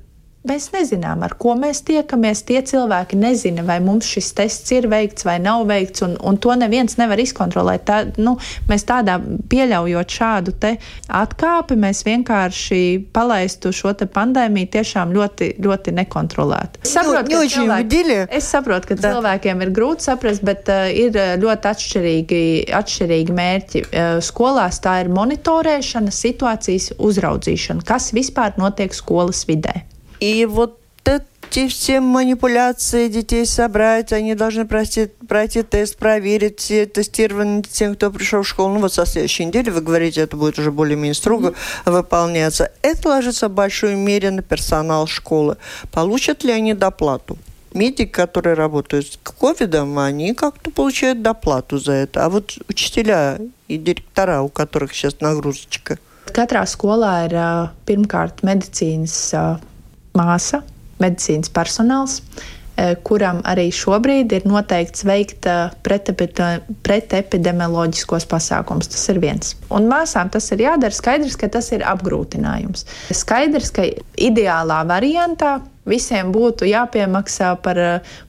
Mēs 0.45 0.67
nezinām, 0.75 1.23
ar 1.25 1.33
ko 1.41 1.55
mēs 1.57 1.79
tiekamies. 1.89 2.43
Tie 2.45 2.59
cilvēki 2.69 3.17
nezina, 3.17 3.63
vai 3.65 3.79
mums 3.81 4.05
šis 4.13 4.27
tests 4.37 4.75
ir 4.77 4.91
veikts 4.93 5.25
vai 5.25 5.39
nav 5.41 5.63
veikts, 5.71 6.03
un, 6.05 6.19
un 6.21 6.37
to 6.37 6.53
neviens 6.61 6.99
nevar 7.01 7.23
izkontrolēt. 7.23 7.87
Tā, 7.89 8.01
nu, 8.21 8.35
mēs 8.69 8.85
tādā 8.85 9.15
pieļaujot 9.49 10.17
šādu 10.19 10.53
atkāpi, 11.09 11.79
mēs 11.81 12.03
vienkārši 12.05 12.81
palaistu 13.17 13.73
šo 13.73 13.95
pandēmiju 14.05 14.69
tiešām 14.77 15.15
ļoti, 15.17 15.49
ļoti 15.65 15.97
nekontrolēti. 15.97 16.83
Es 16.85 16.93
saprotu, 16.93 17.33
ka, 17.33 17.41
cilvēki, 17.55 18.05
es 18.29 18.53
saprotu, 18.53 18.93
ka 18.93 18.99
cilvēkiem 19.01 19.65
ir 19.65 19.73
grūti 19.81 20.11
saprast, 20.11 20.45
bet 20.45 20.69
uh, 20.69 20.91
ir 20.93 21.17
uh, 21.17 21.33
ļoti 21.41 21.73
atšķirīgi, 21.73 22.43
atšķirīgi 22.83 23.39
mērķi. 23.41 23.85
Uh, 23.89 24.21
skolās 24.21 24.83
tā 24.85 25.01
ir 25.07 25.13
monitorēšana, 25.17 26.13
situācijas 26.13 26.93
uzraudzīšana, 27.01 27.89
kas 27.89 28.13
vispār 28.13 28.61
notiek 28.61 28.93
skolas 28.93 29.47
vidē. 29.49 29.87
И 30.20 30.46
вот 30.46 30.79
эти 31.05 31.68
все 31.68 32.00
манипуляции 32.00 33.09
детей 33.09 33.46
собрать, 33.46 34.12
они 34.12 34.35
должны 34.35 34.66
пройти, 34.66 35.11
пройти 35.29 35.62
тест, 35.62 35.96
проверить 35.96 36.61
все 36.61 36.87
тестирование 36.87 37.62
тем, 37.62 37.94
кто 37.94 38.11
пришел 38.11 38.42
в 38.42 38.48
школу. 38.48 38.74
Ну 38.74 38.81
вот 38.81 38.92
со 38.92 39.07
следующей 39.07 39.44
недели, 39.44 39.70
вы 39.70 39.81
говорите, 39.81 40.22
это 40.22 40.37
будет 40.37 40.59
уже 40.59 40.72
более-менее 40.72 41.14
строго 41.14 41.48
mm-hmm. 41.48 41.92
выполняться. 41.92 42.72
Это 42.83 43.09
ложится 43.09 43.48
в 43.48 43.53
большой 43.53 43.94
мере 43.94 44.31
на 44.31 44.42
персонал 44.42 45.07
школы. 45.07 45.57
Получат 45.92 46.44
ли 46.44 46.53
они 46.53 46.74
доплату? 46.74 47.38
медики, 47.74 48.11
которые 48.11 48.55
работают 48.55 49.07
с 49.07 49.18
ковидом, 49.22 49.98
они 49.98 50.33
как-то 50.33 50.70
получают 50.70 51.22
доплату 51.22 51.79
за 51.79 51.92
это. 51.92 52.24
А 52.24 52.29
вот 52.31 52.57
учителя 52.68 53.38
и 53.68 53.77
директора, 53.77 54.42
у 54.42 54.48
которых 54.48 54.94
сейчас 54.94 55.20
нагрузочка. 55.20 55.98
Katrā 56.35 56.64
skolā 56.64 57.27
ir 57.29 57.35
pirmkārt 57.85 58.40
medicīnas 58.42 59.35
māsa, 60.18 60.62
medicīnas 61.03 61.50
personāls, 61.55 62.20
eh, 62.77 62.94
kuram 63.07 63.38
arī 63.44 63.68
šobrīd 63.74 64.33
ir 64.33 64.42
noteikts 64.48 65.05
veikt 65.07 65.46
eh, 65.50 65.70
pretepidemioloģiskos 65.83 68.27
pasākumus. 68.31 68.88
Tas 68.94 69.09
ir 69.12 69.18
viens. 69.22 69.46
Un 69.70 69.83
māsām 69.90 70.31
tas 70.31 70.53
ir 70.53 70.59
jādara. 70.66 70.94
Skaidrs, 70.94 71.37
ka 71.40 71.46
tas 71.48 71.72
ir 71.72 71.81
apgrūtinājums. 71.87 72.85
Skaidrs, 73.12 73.70
ka 73.74 73.83
ideālā 74.16 74.85
variantā 74.88 75.61
visiem 75.89 76.30
būtu 76.34 76.68
jāpiemaksā 76.70 77.56
par, 77.63 77.80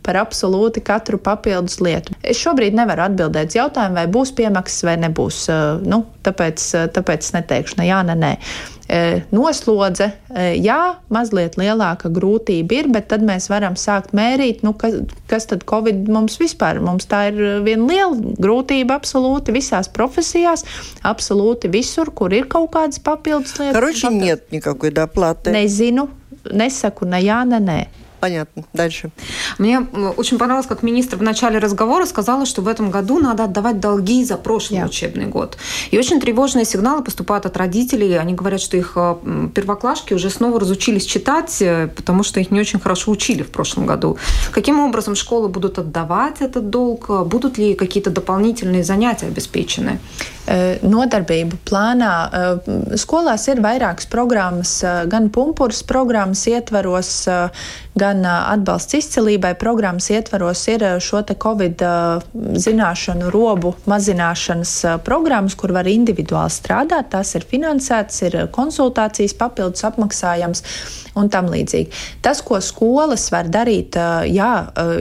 par 0.06 0.18
absolūti 0.22 0.82
katru 0.84 1.20
papildus 1.20 1.80
lietu. 1.84 2.16
Es 2.22 2.40
šobrīd 2.40 2.76
nevaru 2.78 3.04
atbildēt 3.08 3.52
uz 3.52 3.58
jautājumu, 3.58 3.98
vai 4.00 4.06
būs 4.10 4.32
piemaksas 4.38 4.86
vai 4.88 4.96
nebūs. 5.04 5.44
Nu, 5.84 6.04
tāpēc, 6.24 6.66
tāpēc 6.96 7.26
es 7.26 7.34
neteikšu 7.36 7.80
ne 7.80 7.90
jā, 7.90 8.02
ne 8.06 8.16
nē. 8.16 8.34
Noslodze, 9.30 10.08
jā, 10.58 10.78
mazliet 11.14 11.54
lielāka 11.60 12.10
grūtība 12.10 12.80
ir, 12.80 12.88
bet 12.90 13.06
tad 13.12 13.22
mēs 13.22 13.46
varam 13.52 13.76
sākt 13.78 14.16
mērīt, 14.16 14.64
nu, 14.66 14.72
kas, 14.74 14.96
kas 15.30 15.46
tad 15.52 15.62
Covid 15.70 16.08
mums 16.10 16.40
vispār. 16.40 16.80
Mums 16.82 17.06
tā 17.10 17.28
ir 17.30 17.38
viena 17.66 17.86
liela 17.86 18.34
grūtība 18.42 18.96
absolūti 18.98 19.54
visās 19.54 19.86
profesijās, 19.94 20.66
absolūti 21.06 21.70
visur, 21.70 22.10
kur 22.10 22.34
ir 22.34 22.48
kaut 22.50 22.72
kādas 22.74 22.98
papildus 22.98 23.60
lietas. 23.60 23.76
Короче, 23.78 24.10
нет 24.10 24.50
никакой 24.50 24.90
доплаты. 24.90 25.54
Nezinu, 25.54 26.08
nesaku 26.53 27.05
ne 27.09 27.21
jā, 27.23 27.43
ne 27.45 27.59
nē. 27.59 27.79
Понятно. 28.25 28.63
Дальше. 28.73 29.11
Мне 29.59 29.81
очень 30.17 30.39
понравилось, 30.39 30.65
как 30.65 30.81
министр 30.81 31.17
в 31.17 31.21
начале 31.21 31.59
разговора 31.59 32.07
сказала, 32.07 32.47
что 32.47 32.63
в 32.63 32.67
этом 32.67 32.89
году 32.89 33.19
надо 33.19 33.43
отдавать 33.43 33.79
долги 33.79 34.25
за 34.25 34.37
прошлый 34.37 34.79
yeah. 34.79 34.87
учебный 34.87 35.27
год. 35.27 35.57
И 35.91 35.99
очень 35.99 36.19
тревожные 36.19 36.65
сигналы 36.65 37.03
поступают 37.03 37.45
от 37.45 37.55
родителей. 37.55 38.17
Они 38.17 38.33
говорят, 38.33 38.61
что 38.61 38.77
их 38.77 38.93
э, 38.95 39.15
первоклашки 39.53 40.15
уже 40.15 40.31
снова 40.31 40.59
разучились 40.59 41.05
читать, 41.05 41.55
э, 41.61 41.87
потому 41.95 42.23
что 42.23 42.39
их 42.39 42.49
не 42.49 42.59
очень 42.59 42.79
хорошо 42.79 43.11
учили 43.11 43.43
в 43.43 43.51
прошлом 43.51 43.85
году. 43.85 44.17
Каким 44.51 44.79
образом 44.79 45.13
школы 45.13 45.47
будут 45.47 45.77
отдавать 45.77 46.41
этот 46.41 46.71
долг? 46.71 47.27
Будут 47.27 47.59
ли 47.59 47.75
какие-то 47.75 48.09
дополнительные 48.09 48.83
занятия 48.83 49.27
обеспечены? 49.27 49.99
Nodarbību 50.45 51.57
plānā 51.65 52.11
skolās 53.01 53.47
ir 53.49 53.61
vairākas 53.65 54.05
programmas, 54.05 54.77
gan 55.09 55.31
pumpurs 55.33 55.81
programmas 55.81 56.45
ietvaros, 56.51 57.09
gan 57.97 58.14
atbalsts 58.23 58.95
izcilībai 58.95 59.55
programmas 59.59 60.07
ietvaros 60.13 60.61
ir 60.71 60.85
šo 61.03 61.23
Covid 61.41 61.81
zināšanu 62.61 63.31
robu 63.33 63.73
mazināšanas 63.89 65.01
programmas, 65.03 65.55
kur 65.57 65.73
var 65.75 65.89
individuāli 65.89 66.53
strādāt. 66.53 67.09
Tās 67.11 67.33
ir 67.35 67.47
finansētas, 67.49 68.21
ir 68.27 68.37
konsultācijas 68.55 69.33
papildus 69.35 69.83
apmaksājams 69.89 70.63
un 71.15 71.29
tam 71.31 71.47
līdzīgi. 71.51 71.91
Tas, 72.23 72.41
ko 72.43 72.59
skolas 72.63 73.29
var 73.31 73.47
darīt, 73.51 73.95
jā, 74.29 74.51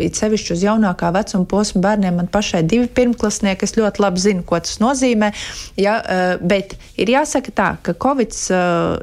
it 0.02 0.18
sevišķi 0.18 0.54
uz 0.54 0.62
jaunākā 0.64 1.10
vecuma 1.14 1.46
posma 1.50 1.82
bērniem, 1.88 2.20
man 2.20 2.30
pašai 2.30 2.62
divi 2.70 2.86
pirmklasnieki, 2.86 3.66
es 3.66 3.74
ļoti 3.78 4.02
labi 4.04 4.22
zinu, 4.22 4.44
ko 4.46 4.60
tas 4.62 4.78
nozīmē, 4.82 5.32
jā, 5.80 5.96
bet 6.40 6.76
ir 7.00 7.10
jāsaka 7.16 7.54
tā, 7.54 7.70
ka 7.82 7.96
Covid 7.98 8.36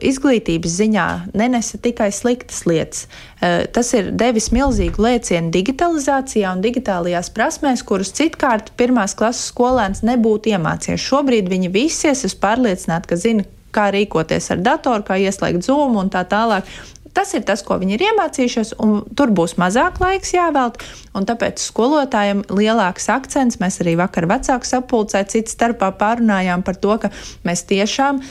izglītības 0.07 0.77
ziņā 0.79 1.07
nenesa 1.35 1.81
tikai 1.83 2.09
sliktas 2.15 2.63
lietas. 2.69 3.05
Tas 3.41 3.87
ir 3.97 4.11
devis 4.13 4.51
milzīgu 4.53 5.01
lēcienu 5.01 5.49
digitalizācijā 5.53 6.51
un 6.53 6.59
digitālajās 6.61 7.31
prasmēs, 7.33 7.81
kurus 7.81 8.13
citkārt 8.13 8.69
pirmās 8.77 9.15
klases 9.17 9.47
skolēns 9.49 10.03
nebūtu 10.05 10.51
iemācījies. 10.53 11.01
Šobrīd 11.01 11.49
viņi 11.49 11.71
visi, 11.73 12.11
es 12.11 12.21
esmu 12.27 12.37
pārliecināta, 12.43 13.09
ka 13.09 13.17
zina, 13.17 13.47
kā 13.73 13.87
rīkoties 13.95 14.51
ar 14.53 14.61
datoru, 14.61 15.01
kā 15.07 15.17
ieslēgt 15.17 15.65
zūmu 15.65 16.03
un 16.03 16.11
tā 16.13 16.21
tālāk. 16.29 16.69
Tas 17.17 17.33
ir 17.33 17.41
tas, 17.47 17.63
ko 17.65 17.79
viņi 17.81 17.95
ir 17.97 18.03
iemācījušies, 18.11 18.75
un 18.79 19.01
tur 19.17 19.33
būs 19.35 19.57
mazāk 19.59 19.97
laiks 20.03 20.35
jāvelta. 20.35 20.85
Tāpēc 21.31 21.63
skolotājiem 21.65 22.43
lielāks 22.53 23.09
akcents. 23.11 23.57
Mēs 23.59 23.81
arī 23.81 23.95
vakar 23.99 24.29
vecāku 24.29 24.69
sapulcē 24.69 25.23
citu 25.33 25.51
starpā 25.51 25.89
pārunājām 25.97 26.61
par 26.63 26.77
to, 26.77 26.93
ka 27.01 27.09
mēs 27.47 27.65
tiešām 27.73 28.21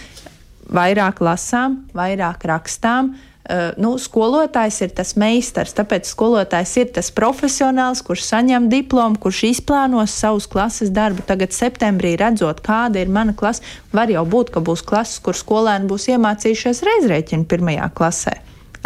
vairāk 0.71 1.19
lasām, 1.27 1.81
vairāk 1.99 2.47
rakstām. 2.47 3.11
Uh, 3.11 3.27
Eh, 3.51 3.73
nu, 3.83 3.97
skolotājs 3.99 4.77
ir 4.85 4.93
tas 4.95 5.17
meistars, 5.19 5.73
tāpēc 5.75 6.07
skolotājs 6.07 6.75
ir 6.79 6.91
tas 6.95 7.09
profesionāls, 7.11 8.03
kurš 8.07 8.23
saņem 8.29 8.69
diplomu, 8.71 9.19
kurš 9.19 9.41
izplānos 9.49 10.15
savus 10.15 10.47
klases 10.51 10.93
darbu. 10.95 11.25
Tagad, 11.27 11.51
septembrī, 11.57 12.13
redzot, 12.21 12.61
kāda 12.63 13.03
ir 13.03 13.11
mana 13.11 13.35
klase, 13.35 13.65
var 13.97 14.13
jau 14.13 14.23
būt, 14.23 14.53
ka 14.55 14.63
būs 14.63 14.85
klases, 14.87 15.19
kur 15.25 15.35
skolēni 15.35 15.91
būs 15.91 16.07
iemācījušies 16.13 16.85
reizrēķinu 16.87 17.49
pirmajā 17.51 17.91
klasē. 17.99 18.37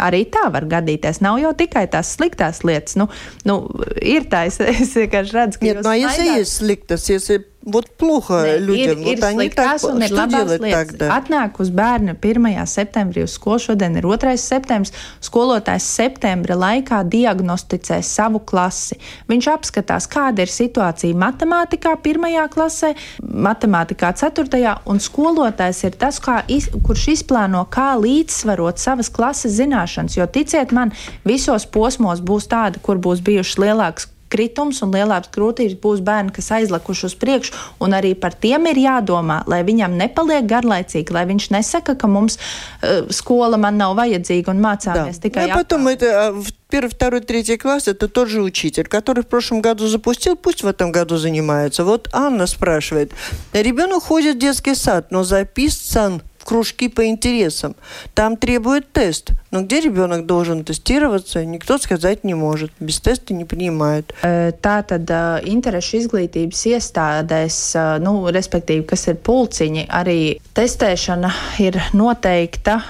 Arī 0.01 0.25
tā 0.33 0.47
var 0.51 0.65
gadīties. 0.67 1.21
Nav 1.23 1.37
jau 1.39 1.53
tikai 1.55 1.85
tās 1.91 2.09
sliktās 2.17 2.65
lietas. 2.67 2.97
Nu, 2.99 3.05
nu, 3.47 3.61
ir 4.01 4.25
tā, 4.31 4.47
es, 4.49 4.57
es 4.59 4.97
vienkārši 4.97 5.37
redzu, 5.37 5.61
ka. 5.61 5.69
Ja, 5.69 5.83
no, 5.85 5.93
jūs 5.95 6.17
esat 6.25 6.51
sliktas, 6.51 7.05
jūs 7.11 7.29
esat 7.29 7.51
вот 7.64 7.90
плохо 7.96 8.42
ne, 8.42 8.58
людям, 8.58 8.98
ir, 8.98 9.04
вот 9.04 9.18
ir 9.18 9.24
они 9.24 9.50
так, 9.50 9.82
un 9.84 10.00
ir 10.00 10.06
что 10.06 10.26
делать 10.26 10.60
lietas. 10.60 10.86
тогда? 10.88 11.16
Atnāk 11.16 11.60
uz 11.60 11.68
bērnu 11.68 12.16
1. 12.16 12.66
septembrī 12.66 13.24
uz 13.24 13.34
skolu, 13.36 13.58
šodien 13.60 13.96
ir 13.96 14.06
2. 14.08 14.36
septembris. 14.40 14.92
Skolotājs 15.20 15.84
septembra 15.84 16.56
laikā 16.56 17.02
diagnosticē 17.04 18.00
savu 18.02 18.40
klasi. 18.40 18.96
Viņš 19.28 19.48
apskatās, 19.52 20.08
kāda 20.08 20.46
ir 20.46 20.52
situācija 20.52 21.14
matemātikā 21.14 21.96
1. 22.00 22.48
klasē, 22.48 22.94
matemātikā 23.20 24.14
4. 24.16 24.76
un 24.86 24.96
skolotājs 24.96 25.84
ir 25.84 25.98
tas, 26.00 26.20
iz, 26.48 26.70
kurš 26.86 27.08
izplāno, 27.16 27.66
kā 27.68 27.92
līdzsvarot 28.00 28.80
savas 28.80 29.12
klases 29.12 29.52
zināšanas. 29.60 30.16
Jo 30.16 30.24
ticiet 30.26 30.72
man, 30.72 30.94
visos 31.24 31.68
posmos 31.68 32.24
būs 32.24 32.48
tādi, 32.48 32.80
kur 32.80 32.96
būs 32.96 33.20
bijušas 33.20 33.60
lielākas 33.60 34.08
kritums 34.30 34.80
un 34.84 34.94
lielākas 34.94 35.32
grūtības 35.34 35.76
būs 35.82 36.02
bērni, 36.06 36.32
kas 36.34 36.50
aizlikuši 36.54 37.06
uz 37.08 37.16
priekšu, 37.18 37.56
un 37.82 37.96
arī 37.96 38.12
par 38.18 38.36
tiem 38.38 38.68
ir 38.70 38.78
jādomā, 38.84 39.40
lai 39.50 39.60
viņam 39.66 39.96
nepaliek 39.98 40.46
garlaicīgi, 40.50 41.14
lai 41.16 41.26
viņš 41.30 41.50
nesaka, 41.56 41.96
ka 41.98 42.10
mums 42.10 42.38
uh, 42.38 43.10
skola 43.14 43.58
man 43.60 43.80
nav 43.80 43.96
vajadzīga 43.98 44.54
un 44.54 44.62
mācāmies 44.62 45.18
да. 45.18 45.26
tikai. 45.26 45.48
Ну, 45.48 45.54
а 45.54 45.56
потом 45.58 45.88
это 45.88 46.32
в 46.32 46.52
первый, 46.70 46.90
второй, 46.90 47.20
третий 47.20 47.56
класс 47.56 47.88
это 47.88 48.08
тот 48.08 48.28
же 48.28 48.42
учитель, 48.42 48.86
который 48.86 49.24
в 49.24 49.26
прошлом 49.26 49.60
году 49.60 49.88
запустил, 49.88 50.36
пусть 50.36 50.62
в 50.62 50.66
этом 50.66 50.92
году 50.92 51.16
занимается. 51.16 51.84
Вот 51.84 52.08
Анна 52.12 52.46
спрашивает, 52.46 53.12
ребенок 53.52 54.04
ходит 54.04 54.36
в 54.36 54.38
детский 54.38 54.74
сад, 54.74 55.10
но 55.10 55.24
записан 55.24 56.22
кружки 56.44 56.88
по 56.88 57.06
интересам. 57.06 57.76
Там 58.14 58.36
требует 58.36 58.92
тест. 58.92 59.32
Но 59.50 59.62
где 59.62 59.80
ребенок 59.80 60.26
должен 60.26 60.64
тестироваться, 60.64 61.44
никто 61.44 61.78
сказать 61.78 62.24
не 62.24 62.34
может. 62.34 62.72
Без 62.80 63.00
теста 63.00 63.34
не 63.34 63.44
принимают. 63.44 64.14
Tā 64.22 64.76
tad 64.86 65.10
interešu 65.44 66.00
izglītības 66.00 66.62
iestādēs, 66.70 67.58
nu, 68.02 68.14
respektīvi, 68.30 68.86
kas 68.86 69.08
ir 69.10 69.18
pulciņi, 69.20 69.86
arī 69.88 70.38
testēšana 70.56 71.32
ir 71.62 71.80
noteikta, 71.92 72.80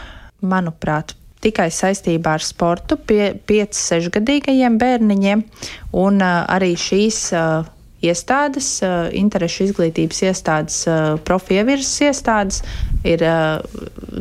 manuprāt, 0.40 1.16
tikai 1.40 1.70
saistībā 1.72 2.36
ar 2.38 2.44
sportu 2.44 2.96
pie 2.96 3.34
5-6 3.48 4.12
gadīgajiem 4.14 4.78
bērniņiem, 4.80 5.44
un 5.96 6.22
arī 6.22 6.74
šīs 6.76 7.20
iestādes, 8.05 8.69
interešu 9.15 9.69
izglītības 9.69 10.21
iestādes, 10.29 10.79
profievirzes 11.27 12.01
iestādes 12.07 12.61
ir 13.05 13.23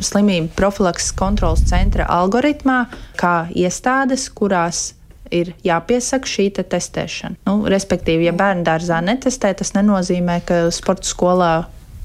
slimību 0.04 0.52
profilakses 0.58 1.14
kontrolas 1.16 1.64
centra 1.68 2.08
algoritmā, 2.10 2.84
kā 3.20 3.46
iestādes, 3.54 4.28
kurās 4.34 4.92
ir 5.34 5.54
jāpiesaka 5.64 6.28
šī 6.28 6.50
te 6.58 6.64
testēšana. 6.74 7.40
Nu, 7.48 7.64
respektīvi, 7.70 8.28
ja 8.28 8.34
bērnu 8.36 8.66
dārzā 8.66 9.00
netestē, 9.04 9.54
tas 9.56 9.72
nenozīmē, 9.76 10.40
ka 10.46 10.60
sporta 10.74 11.08
skolā 11.08 11.54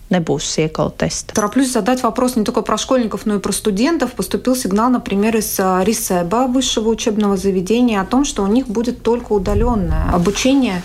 nebūs 0.09 0.45
siekala 0.45 0.91
теста. 0.91 1.33
Тороплюсь 1.33 1.71
задать 1.71 2.03
вопрос 2.03 2.35
не 2.35 2.43
только 2.43 2.61
про 2.61 2.77
школьников, 2.77 3.25
но 3.25 3.35
и 3.35 3.39
про 3.39 3.51
студентов. 3.51 4.13
Поступил 4.13 4.55
сигнал, 4.55 4.89
например, 4.89 5.37
из 5.37 5.59
РИСЭБа, 5.59 6.47
высшего 6.47 6.89
учебного 6.89 7.37
заведения, 7.37 8.01
о 8.01 8.05
том, 8.05 8.25
что 8.25 8.43
у 8.43 8.47
них 8.47 8.67
будет 8.67 9.03
только 9.03 9.33
удаленное 9.33 10.11
обучение. 10.11 10.81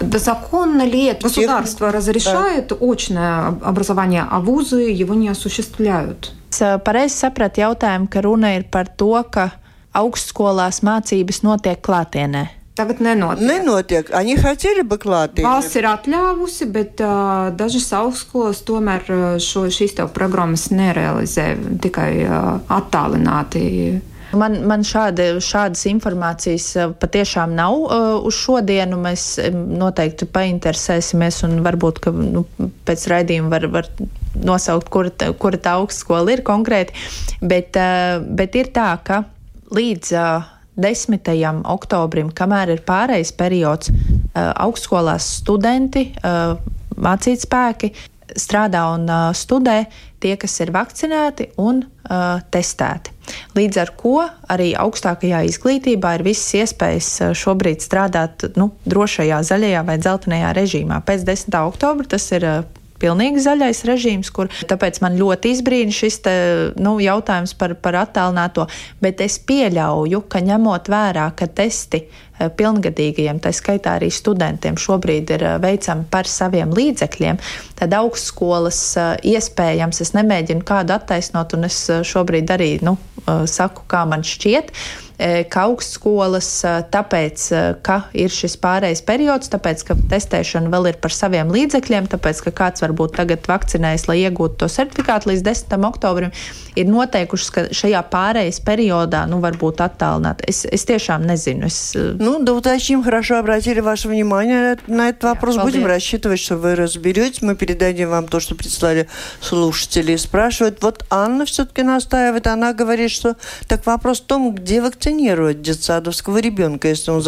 Да 0.00 0.18
законно 0.18 0.82
ли 0.82 1.06
это? 1.06 1.22
Государство 1.22 1.90
разрешает 1.90 2.68
да. 2.68 2.76
очное 2.80 3.48
образование, 3.62 4.26
а 4.30 4.40
вузы 4.40 4.82
его 4.82 5.14
не 5.14 5.28
осуществляют. 5.28 6.32
Pareizi 6.56 7.18
sapratu 7.18 7.60
jautājumu, 7.60 8.08
ka 8.08 8.22
runa 8.24 8.54
ir 8.56 8.64
par 8.72 8.88
to, 8.88 9.12
ka 9.28 9.50
augstskolās 9.92 10.80
mācības 10.86 11.42
notiek 11.44 11.82
klātienē. 11.84 12.46
Tagad 12.75 13.01
nenotiek. 13.01 13.47
Nenotiek. 13.47 14.11
Они 14.15 14.37
хотели 14.37 14.81
бы 14.81 14.95
klātienē. 14.97 15.43
Valsts 15.43 15.75
ir 15.75 15.85
atļāvusi, 15.89 16.67
bet 16.71 17.01
uh, 17.03 17.51
dažas 17.51 17.89
augstskolas 17.93 18.61
tomēr 18.63 19.03
šo, 19.43 19.65
šīs 19.67 19.97
tev 19.97 20.13
programmas 20.15 20.69
nerealizē 20.71 21.49
tikai 21.83 22.13
uh, 22.23 22.61
attālināti. 22.71 23.65
Man, 24.31 24.55
man 24.63 24.85
šāda, 24.87 25.41
šādas 25.43 25.83
informācijas 25.91 26.95
patiešām 27.01 27.51
nav 27.57 27.75
uh, 27.75 28.05
uz 28.23 28.39
šodienu. 28.39 29.01
Mēs 29.03 29.25
noteikti 29.51 30.29
painteresēsimies, 30.31 31.41
un 31.49 31.59
varbūt 31.67 31.99
ka, 32.07 32.15
nu, 32.15 32.45
pēc 32.87 33.05
raidījuma 33.11 33.51
var, 33.51 33.67
var 33.75 33.91
nosaukt, 34.47 34.87
kura, 34.93 35.11
kura 35.35 35.59
tā 35.59 35.75
augstskola 35.81 36.37
ir 36.37 36.45
konkrēti. 36.47 36.95
Bet, 37.43 37.75
uh, 37.75 38.23
bet 38.23 38.55
ir 38.55 38.71
tā, 38.71 38.93
ka 39.03 39.25
līdz 39.75 40.15
uh, 40.15 40.49
10. 40.76 41.62
oktobrim, 41.72 42.30
kamēr 42.36 42.74
ir 42.76 42.82
pārejas 42.86 43.32
periods, 43.36 43.90
augstskolās 44.36 45.28
studenti, 45.40 46.10
mācīt 46.96 47.44
spēki 47.44 47.92
strādā 48.36 48.82
un 48.92 49.08
studē 49.36 49.84
tie, 50.20 50.34
kas 50.40 50.56
ir 50.60 50.72
vakcinēti 50.74 51.50
un 51.62 51.84
testēti. 52.52 53.14
Līdz 53.56 53.78
ar 53.82 53.92
to 53.98 54.16
arī 54.52 54.72
augstākajā 54.78 55.42
izglītībā 55.48 56.16
ir 56.18 56.26
visas 56.26 56.52
iespējas 56.60 57.10
šobrīd 57.38 57.82
strādāt 57.84 58.48
nu, 58.58 58.70
drošajā, 58.86 59.40
zaļajā 59.48 59.84
vai 59.86 59.96
dzeltenajā 60.02 60.52
režīmā. 60.60 61.00
Pēc 61.06 61.24
10. 61.26 61.56
oktobra 61.66 62.06
tas 62.16 62.28
ir 62.36 62.46
pilnīgi 63.02 63.42
zaļais 63.44 63.82
režīms, 63.88 64.32
kur 64.34 64.50
tāpēc 64.68 65.00
man 65.04 65.18
ļoti 65.20 65.54
izbrīna 65.56 65.94
šis 65.94 66.20
te, 66.24 66.36
nu, 66.80 66.96
jautājums 67.02 67.56
par, 67.58 67.76
par 67.82 68.00
attālināto, 68.04 68.66
bet 69.02 69.22
es 69.24 69.38
pieļauju, 69.46 70.24
ka 70.30 70.42
ņemot 70.44 70.90
vērā, 70.92 71.30
ka 71.36 71.48
testi 71.48 72.06
pilngadīgajiem, 72.58 73.40
tā 73.42 73.52
skaitā 73.56 73.96
arī 74.00 74.10
studentiem, 74.12 74.78
šobrīd 74.80 75.32
ir 75.36 75.46
veicama 75.62 76.06
par 76.10 76.28
saviem 76.30 76.74
līdzekļiem, 76.76 77.40
tad 77.78 77.96
augstskolas 77.96 78.82
iespējams, 79.26 80.02
es 80.04 80.14
nemēģinu 80.16 80.66
kādu 80.66 80.96
attaisnot, 80.96 81.56
un 81.56 81.70
es 81.70 81.80
šobrīd 82.06 82.52
arī 82.56 82.70
nu, 82.86 82.96
saku, 83.26 83.86
kā 83.90 84.04
man 84.08 84.24
šķiet 84.26 84.72
ka 85.48 85.64
augstskolas, 85.70 86.48
tāpēc, 86.92 87.46
ka 87.84 87.96
ir 88.16 88.32
šis 88.32 88.56
pārējais 88.60 89.00
periods, 89.06 89.48
tāpēc, 89.52 89.84
ka 89.88 89.96
testēšana 90.12 90.70
vēl 90.72 90.90
ir 90.90 90.98
par 91.00 91.14
saviem 91.14 91.52
līdzekļiem, 91.54 92.10
tāpēc, 92.12 92.42
ka 92.46 92.52
kāds 92.60 92.84
varbūt 92.84 93.16
tagad 93.16 93.48
vakcinējas, 93.48 94.06
lai 94.10 94.18
iegūtu 94.26 94.60
to 94.60 94.68
certifikātu 94.72 95.32
līdz 95.32 95.44
10. 95.46 95.78
oktobrim, 95.88 96.34
ir 96.76 96.90
noteikušas, 96.90 97.52
ka 97.54 97.66
šajā 97.80 98.02
pārējais 98.12 98.60
periodā, 98.66 99.24
nu, 99.30 99.40
varbūt 99.44 99.80
attālināt. 99.86 100.44
Es, 100.48 100.66
es 100.68 100.84
tiešām 100.88 101.24
nezinu. 101.28 101.70
Es... 101.70 101.80
Ну, 102.26 102.42
да, 102.42 102.54
уточним, 102.54 103.04
хорошо 103.04 103.38
обратили 103.38 103.78
ваше 103.78 104.08
внимание 104.08 104.76
на 104.88 105.10
этот 105.10 105.22
вопрос. 105.22 105.54
Paldies. 105.54 105.62
Будем 105.62 105.86
рассчитывать, 105.86 106.40
что 106.40 106.56
вы 106.56 106.74
разберетесь. 106.74 107.40
Мы 107.40 107.54
передадим 107.54 108.10
вам 108.10 108.26
то, 108.26 108.40
что 108.40 108.56
прислали 108.56 109.06
слушатели. 109.40 110.16
Спрашивают, 110.16 110.82
вот 110.82 111.04
Анна 111.08 111.44
все-таки 111.44 111.84
настаивает, 111.84 112.48
она 112.48 112.72
говорит, 112.72 113.12
что 113.12 113.36
так 113.68 113.86
вопрос 113.86 114.18
в 114.20 114.24
том, 114.24 114.52
где 114.56 114.82
вакцинировать 114.82 115.62
детсадовского 115.62 116.38
ребенка, 116.38 116.88
если 116.88 117.12
он 117.12 117.22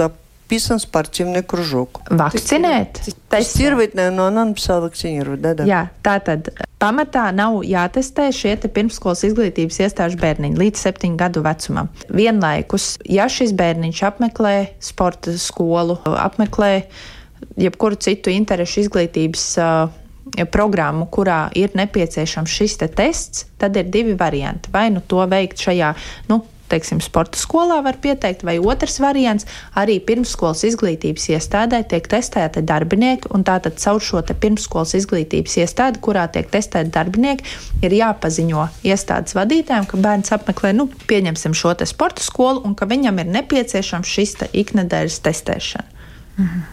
записан 0.54 0.78
в 0.78 0.82
спортивный 0.82 1.42
кружок. 1.42 2.02
Vakcinēt? 2.10 3.02
Тестировать, 3.30 3.96
наверное, 3.96 4.18
но 4.18 4.26
она 4.28 4.46
написала 4.46 4.82
вакцинировать, 4.82 5.42
да-да. 5.42 5.64
Jā, 5.66 5.90
tā 6.04 6.20
tad 6.22 6.54
pamatā 6.78 7.32
nav 7.34 7.64
jātestē 7.66 8.30
šie 8.32 8.56
pirmsskolas 8.70 9.24
izglītības 9.26 9.80
iestāžu 9.82 10.20
bērniņi 10.22 10.60
līdz 10.60 10.78
septiņu 10.78 11.18
gadu 11.18 11.42
vecumam. 11.42 11.90
Vienlaikus, 12.10 13.00
ja 13.06 13.26
šis 13.26 13.54
bērniņš 13.58 14.04
apmeklē 14.04 14.56
sporta 14.80 15.34
skolu, 15.34 15.98
apmeklē 16.06 16.86
jebkuru 17.58 17.98
citu 17.98 18.30
interešu 18.30 18.86
izglītības 18.86 19.48
uh, 19.58 20.46
programmu, 20.54 21.08
kurā 21.10 21.50
ir 21.58 21.74
nepieciešams 21.74 22.50
šis 22.50 22.78
te 22.78 22.88
tests, 22.88 23.48
tad 23.58 23.78
ir 23.80 23.90
divi 23.90 24.14
varianti. 24.14 24.70
Vai 24.74 24.92
nu 24.94 25.02
to 25.02 25.26
veikt 25.26 25.66
šajā, 25.66 25.96
nu, 26.30 26.44
teiksim, 26.69 27.01
sporta 27.05 27.39
skolā 27.41 27.81
var 27.85 27.99
pieteikt, 28.03 28.45
vai 28.47 28.59
otrs 28.59 28.99
variants- 29.03 29.47
arī 29.83 29.99
pirmsskolas 30.01 30.65
izglītības 30.69 31.29
iestādē 31.35 31.83
tiek 31.89 32.09
testēti 32.09 32.63
darbinieki, 32.63 33.33
un 33.35 33.45
tātad 33.45 33.79
caur 33.79 34.01
šo 34.01 34.23
pirmsskolas 34.23 34.95
izglītības 34.95 35.59
iestādi, 35.65 36.01
kurā 36.01 36.31
tiek 36.33 36.51
testēti 36.51 36.91
darbinieki, 36.91 37.45
ir 37.83 37.91
jāpaziņo 37.91 38.69
iestādes 38.85 39.35
vadītājiem, 39.35 39.87
ka 39.87 39.97
bērns 39.97 40.33
apmeklē, 40.33 40.75
nu, 40.75 40.89
pieņemsim 41.09 41.55
šo 41.55 41.75
sporta 41.85 42.23
skolu, 42.23 42.63
un 42.65 42.75
ka 42.75 42.87
viņam 42.87 43.19
ir 43.19 43.27
nepieciešams 43.27 44.07
šis 44.07 44.37
iknedēļas 44.53 45.21
testēšana. 45.21 45.98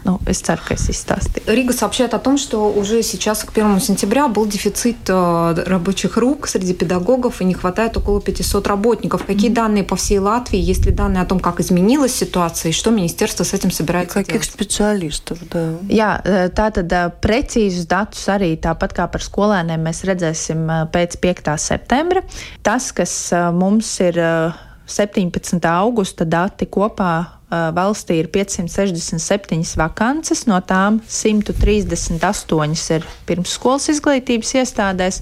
Ну, 0.04 0.20
es 0.26 0.38
ceru, 0.46 0.62
ka 0.62 0.74
es 0.74 0.86
izstāstīju. 0.88 1.50
Рига 1.50 1.72
сообщает 1.72 2.14
о 2.14 2.18
том, 2.18 2.38
что 2.38 2.70
уже 2.70 3.02
сейчас 3.02 3.42
к 3.42 3.50
1 3.50 3.80
сентября 3.80 4.28
был 4.28 4.46
дефицит 4.46 5.08
э, 5.08 5.54
рабочих 5.66 6.16
рук 6.16 6.46
среди 6.46 6.72
педагогов 6.72 7.40
и 7.40 7.44
не 7.44 7.54
хватает 7.54 7.96
около 7.96 8.20
500 8.20 8.66
работников. 8.68 9.26
Какие 9.26 9.50
данные 9.50 9.82
по 9.82 9.96
всей 9.96 10.20
Латвии? 10.20 10.60
Есть 10.60 10.86
ли 10.86 10.92
данные 10.92 11.22
о 11.22 11.26
том, 11.26 11.40
как 11.40 11.58
изменилась 11.58 12.14
ситуация 12.14 12.70
и 12.70 12.72
что 12.72 12.90
министерство 12.92 13.42
с 13.42 13.54
этим 13.54 13.72
собирается 13.72 14.14
Каких 14.14 14.42
делать? 14.42 14.50
специалистов, 14.50 15.38
да. 15.50 15.74
Jā, 15.88 16.22
tātad 16.54 16.86
eh, 16.92 17.10
precīzus 17.20 17.90
datus 17.90 18.22
arī 18.30 18.54
tāpat 18.54 18.94
kā 18.94 19.10
par 19.10 19.20
skolēniem 19.20 19.82
mēs 19.82 20.04
redzēsim 20.06 20.62
pēc 20.94 21.18
5. 21.18 21.58
septembra. 21.58 22.22
Tas, 22.62 22.92
kas 22.92 23.32
mums 23.52 23.98
ir 23.98 24.14
eh, 24.14 24.52
17. 24.86 25.58
augusta 25.66 26.24
dati 26.24 26.66
kopā 26.70 27.35
valstī 27.50 28.20
ir 28.22 28.28
567 28.34 29.76
vakances, 29.78 30.46
no 30.50 30.58
tām 30.66 31.00
138 31.06 32.96
ir 32.96 33.06
pirmsskolas 33.28 33.88
izglītības 33.94 34.50
iestādēs, 34.62 35.16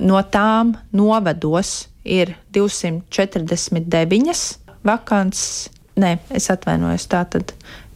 no 0.00 0.22
tām 0.30 0.76
novados 0.94 1.88
ir 2.04 2.36
249 2.54 4.58
vakances. 4.86 5.70
Nē, 5.94 6.16
es 6.34 6.50
atvainojos, 6.50 7.06
tātad 7.06 7.52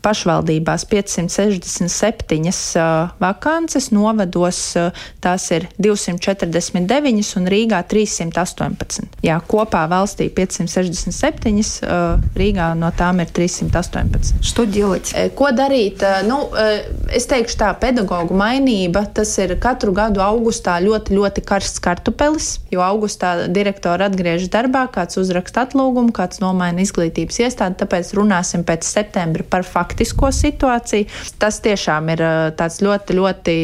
pašvaldībās 0.07 0.83
567 0.91 2.49
uh, 2.75 3.13
vakances, 3.23 3.87
novados 3.95 4.59
uh, 4.75 5.05
tās 5.23 5.47
ir 5.55 5.69
249 5.79 7.37
un 7.39 7.47
Rīgā 7.47 7.79
318. 7.87 9.07
Jā, 9.23 9.39
kopā 9.47 9.85
valstī 9.91 10.27
567, 10.27 11.53
uh, 11.87 12.19
Rīgā 12.35 12.73
no 12.79 12.91
tām 12.97 13.23
ir 13.23 13.31
318. 13.31 14.43
Что 14.43 14.65
делать? 14.65 15.13
E, 15.15 15.29
Ko 15.29 15.51
darīt? 15.55 16.03
E, 16.03 16.23
Nu, 16.23 16.37
e, 16.55 16.83
es 17.15 17.25
teikšu, 17.27 17.57
tā 17.59 17.69
pedagoģa 17.79 18.35
mainība. 18.37 19.03
Tas 19.15 19.31
ir 19.41 19.55
katru 19.61 19.91
gadu 19.95 20.21
augustā 20.23 20.77
ļoti, 20.83 21.15
ļoti 21.17 21.43
karsts 21.45 21.81
kartupelis. 21.83 22.49
Jo 22.71 22.83
augustā 22.85 23.33
direktora 23.51 24.07
atgriežas 24.09 24.51
darbā, 24.53 24.85
kāds 24.93 25.19
uzraksta 25.19 25.65
atlūgumu, 25.67 26.13
kāds 26.15 26.39
nomaina 26.43 26.83
izglītības 26.85 27.41
iestādi. 27.45 27.79
Tāpēc 27.81 28.13
runāsim 28.17 28.63
pēc 28.67 28.87
septembra 28.87 29.45
par 29.47 29.65
faktisko 29.98 30.30
situāciju. 30.30 31.06
Tas 31.38 31.58
tiešām 31.60 32.12
ir 32.14 32.22
e, 32.22 32.30
tāds 32.54 32.78
ļoti, 32.82 33.16
ļoti 33.18 33.56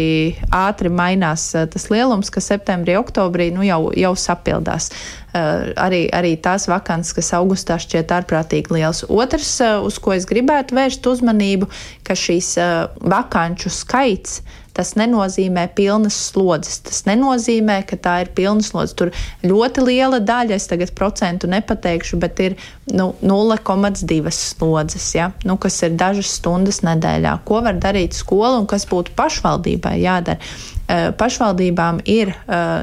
ātri 0.50 0.90
mainās 0.90 1.54
e, 1.54 1.66
tas 1.70 1.86
lielums, 1.90 2.30
ka 2.30 2.42
septembrī, 2.42 2.96
oktobrī 2.98 3.52
nu, 3.54 3.62
jau, 3.62 3.92
jau 3.94 4.14
sapildās. 4.18 4.90
Uh, 5.34 5.72
arī, 5.82 6.04
arī 6.14 6.36
tās 6.38 6.68
vakances, 6.70 7.10
kas 7.16 7.32
augustā 7.34 7.74
šķiet 7.82 8.12
ārprātīgi 8.14 8.70
liels. 8.70 9.00
Otrs, 9.10 9.56
uz 9.82 9.96
ko 9.98 10.12
es 10.14 10.28
gribētu 10.30 10.76
vērst 10.78 11.08
uzmanību, 11.10 11.66
ka 12.06 12.14
šīs 12.14 12.52
vakanču 13.02 13.72
skaits. 13.74 14.44
Tas 14.74 14.94
nenozīmē 14.98 15.68
pilnas 15.76 16.16
slodzes. 16.30 16.80
Tas 16.86 17.04
nenozīmē, 17.06 17.80
ka 17.86 17.98
tā 18.00 18.14
ir 18.24 18.32
pilna 18.34 18.64
slodze. 18.64 18.96
Tur 18.98 19.12
ļoti 19.46 19.84
liela 19.86 20.18
daļa, 20.18 20.58
es 20.58 20.66
tagad 20.70 20.94
procentu 20.98 21.50
nepateikšu, 21.50 22.18
bet 22.22 22.42
ir 22.42 22.56
nu, 22.90 23.12
0,2 23.22 24.32
slodzes, 24.34 25.10
ja? 25.14 25.30
nu, 25.46 25.58
kas 25.62 25.78
ir 25.86 25.94
dažas 25.98 26.32
stundas 26.40 26.82
nedēļā. 26.86 27.36
Ko 27.46 27.62
var 27.64 27.78
darīt 27.78 28.18
skola 28.18 28.58
un 28.58 28.66
kas 28.70 28.88
būtu 28.90 29.14
pašvaldībai 29.18 29.98
jādara? 30.02 30.42
Uh, 30.84 31.14
Pašvaldībām 31.16 32.02
ir 32.10 32.34
uh, 32.34 32.82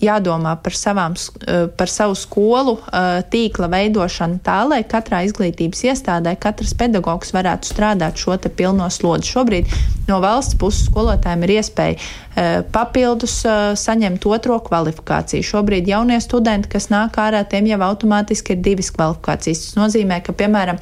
jādomā 0.00 0.54
par, 0.62 0.74
savām, 0.76 1.14
eh, 1.46 1.66
par 1.76 1.90
savu 1.90 2.16
skolu 2.18 2.76
eh, 2.80 3.20
tīkla 3.30 3.68
veidošanu 3.72 4.40
tā, 4.44 4.62
lai 4.68 4.82
katrā 4.88 5.22
izglītības 5.26 5.84
iestādē 5.92 6.36
katrs 6.40 6.74
pedagogs 6.74 7.34
varētu 7.36 7.70
strādāt 7.70 8.20
šo 8.20 8.36
te 8.40 8.48
pilno 8.48 8.88
slodzi. 8.90 9.30
Šobrīd 9.34 9.70
no 10.08 10.20
valsts 10.22 10.56
puses 10.58 10.88
skolotājiem 10.88 11.44
ir 11.46 11.54
iespēja 11.58 11.96
eh, 11.96 12.50
papildus 12.72 13.40
saņemt 13.80 14.26
otro 14.26 14.58
kvalifikāciju. 14.66 15.46
Šobrīd 15.46 15.88
jaunie 15.90 16.20
studenti, 16.24 16.72
kas 16.72 16.90
nāk 16.92 17.20
ārā, 17.20 17.44
tiem 17.48 17.68
jau 17.70 17.80
automātiski 17.90 18.56
ir 18.56 18.64
divas 18.64 18.90
kvalifikācijas. 18.96 19.68
Tas 19.68 19.78
nozīmē, 19.78 20.22
ka, 20.24 20.34
piemēram, 20.36 20.80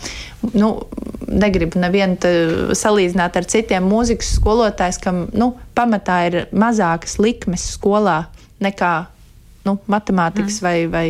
nu, 0.55 0.75
negribu 1.29 1.81
nevienu 1.83 2.73
salīdzināt 2.79 3.37
ar 3.37 3.47
citiem 3.51 3.85
mūzikas 3.85 4.33
skolotājiem, 4.39 5.03
kam 5.03 5.23
nu, 5.37 5.53
pamatā 5.77 6.23
ir 6.31 6.43
mazākas 6.57 7.19
likmes 7.21 7.67
skolā 7.75 8.23
nekā 8.65 8.93
nu, 9.69 9.77
matemātikas 9.91 10.61
mm. 10.61 10.65
vai, 10.65 10.87
vai, 10.87 11.07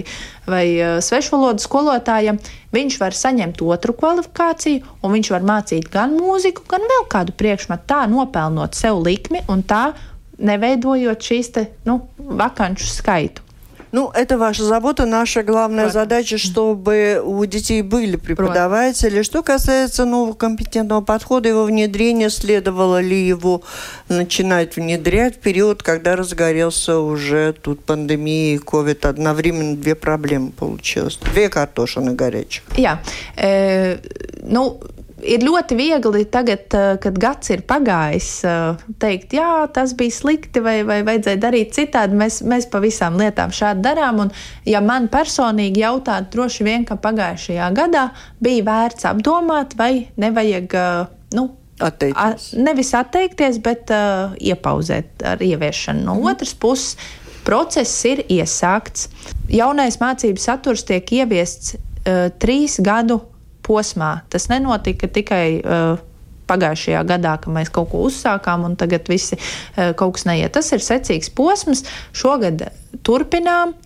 vai 0.47 0.67
uh, 0.81 0.99
svešvalodas 1.05 1.67
skolotājam, 1.69 2.41
viņš 2.75 2.99
var 3.01 3.17
saņemt 3.17 3.63
otru 3.63 3.95
kvalifikāciju, 3.99 4.85
un 5.03 5.15
viņš 5.15 5.33
var 5.35 5.47
mācīt 5.47 5.91
gan 5.93 6.17
mūziku, 6.19 6.67
gan 6.71 6.87
vēl 6.91 7.09
kādu 7.13 7.37
priekšmetu, 7.39 7.87
tā 7.91 8.05
nopelnot 8.11 8.79
sev 8.79 9.03
likmi 9.05 9.45
un 9.53 9.63
tā 9.63 9.93
neveidojot 10.39 11.31
šīs 11.31 11.53
te, 11.55 11.69
nu, 11.87 12.01
vakanču 12.19 12.89
skaitu. 12.91 13.48
Ну, 13.93 14.11
это 14.15 14.39
ваша 14.39 14.65
забота. 14.65 15.07
Наша 15.07 15.43
главная 15.43 15.85
Вот. 15.85 15.93
задача, 15.93 16.39
чтобы 16.39 17.21
у 17.25 17.45
детей 17.47 17.83
были 17.83 18.17
преподаватели. 18.17 19.23
Что 19.23 19.43
касается 19.43 20.05
нового 20.05 20.35
компетентного 20.35 21.01
подхода, 21.01 21.49
его 21.49 21.65
внедрения, 21.65 22.31
следовало 22.31 23.01
ли 23.01 23.27
его 23.27 23.63
начинать 24.09 24.77
внедрять 24.77 25.37
в 25.37 25.39
период, 25.39 25.83
когда 25.83 26.17
разгорелся 26.17 26.99
уже 26.99 27.53
тут 27.53 27.85
пандемия 27.85 28.57
и 28.57 28.59
ковид. 28.59 29.07
Одновременно 29.07 29.77
две 29.77 29.95
проблемы 29.95 30.51
получилось. 30.51 31.19
Две 31.33 31.49
картошины 31.49 32.15
горячих. 32.15 32.63
Jā, 32.77 33.01
e, 33.37 33.99
nu, 34.43 34.81
ir 35.23 35.43
ļoti 35.45 35.77
viegli 35.79 36.25
tagad, 36.31 36.67
eh, 36.75 36.97
kad 37.03 37.19
gads 37.19 37.51
ir 37.51 37.63
pagājis, 37.69 38.45
eh, 38.45 38.77
teikt, 38.99 39.33
jā, 39.33 39.67
tas 39.73 39.95
bija 39.95 40.11
slikti 40.11 40.63
vai, 40.63 40.83
vai 40.83 41.03
vajadzēja 41.03 41.41
darīt 41.41 41.75
citādi. 41.75 42.15
Mēs, 42.19 42.43
mēs 42.43 42.69
pa 42.71 42.81
visām 42.81 43.19
lietām 43.19 43.51
šādi 43.51 43.83
darām. 43.83 44.21
Un, 44.21 44.33
ja 44.65 44.81
man 44.81 45.09
personīgi 45.09 45.85
jautātu, 45.85 46.31
droši 46.31 46.65
vien, 46.65 46.85
ka 46.85 46.97
pagājušajā 46.97 47.71
gadā 47.75 48.11
bija 48.41 48.65
vērts 48.65 49.05
apdomāt, 49.05 49.77
vai 49.77 50.09
nevajag. 50.17 50.75
eh, 50.75 51.07
Nu, 51.35 51.51
Atteikties. 51.79 52.53
A, 52.55 52.61
nevis 52.63 52.95
atteikties, 52.95 53.59
bet 53.63 53.91
uh, 53.91 54.33
iepauzēt 54.41 55.23
ar 55.23 55.39
ieviešanu. 55.39 56.03
No 56.03 56.17
otras 56.27 56.55
puses, 56.55 56.97
process 57.45 57.93
ir 58.05 58.25
iesākts. 58.27 59.07
Jaunais 59.53 60.01
mācību 60.01 60.43
saturs 60.43 60.83
tiek 60.89 61.07
ieviests 61.07 61.77
uh, 61.77 62.33
trīs 62.41 62.81
gadu 62.83 63.21
posmā. 63.69 64.13
Tas 64.33 64.49
nenotika 64.51 65.11
tikai 65.13 65.45
uh, 65.61 66.01
pagājušajā 66.49 67.03
gadā, 67.09 67.37
ka 67.43 67.53
mēs 67.53 67.71
kaut 67.75 67.91
ko 67.93 68.07
uzsākām 68.09 68.65
un 68.69 68.79
tagad 68.81 69.11
visi 69.11 69.37
uh, 69.39 69.93
kaut 69.99 70.17
kas 70.17 70.27
neiet. 70.29 70.55
Tas 70.57 70.73
ir 70.73 70.85
secīgs 70.85 71.31
posms. 71.37 71.85
Šogad 72.17 72.71
turpinām. 73.07 73.77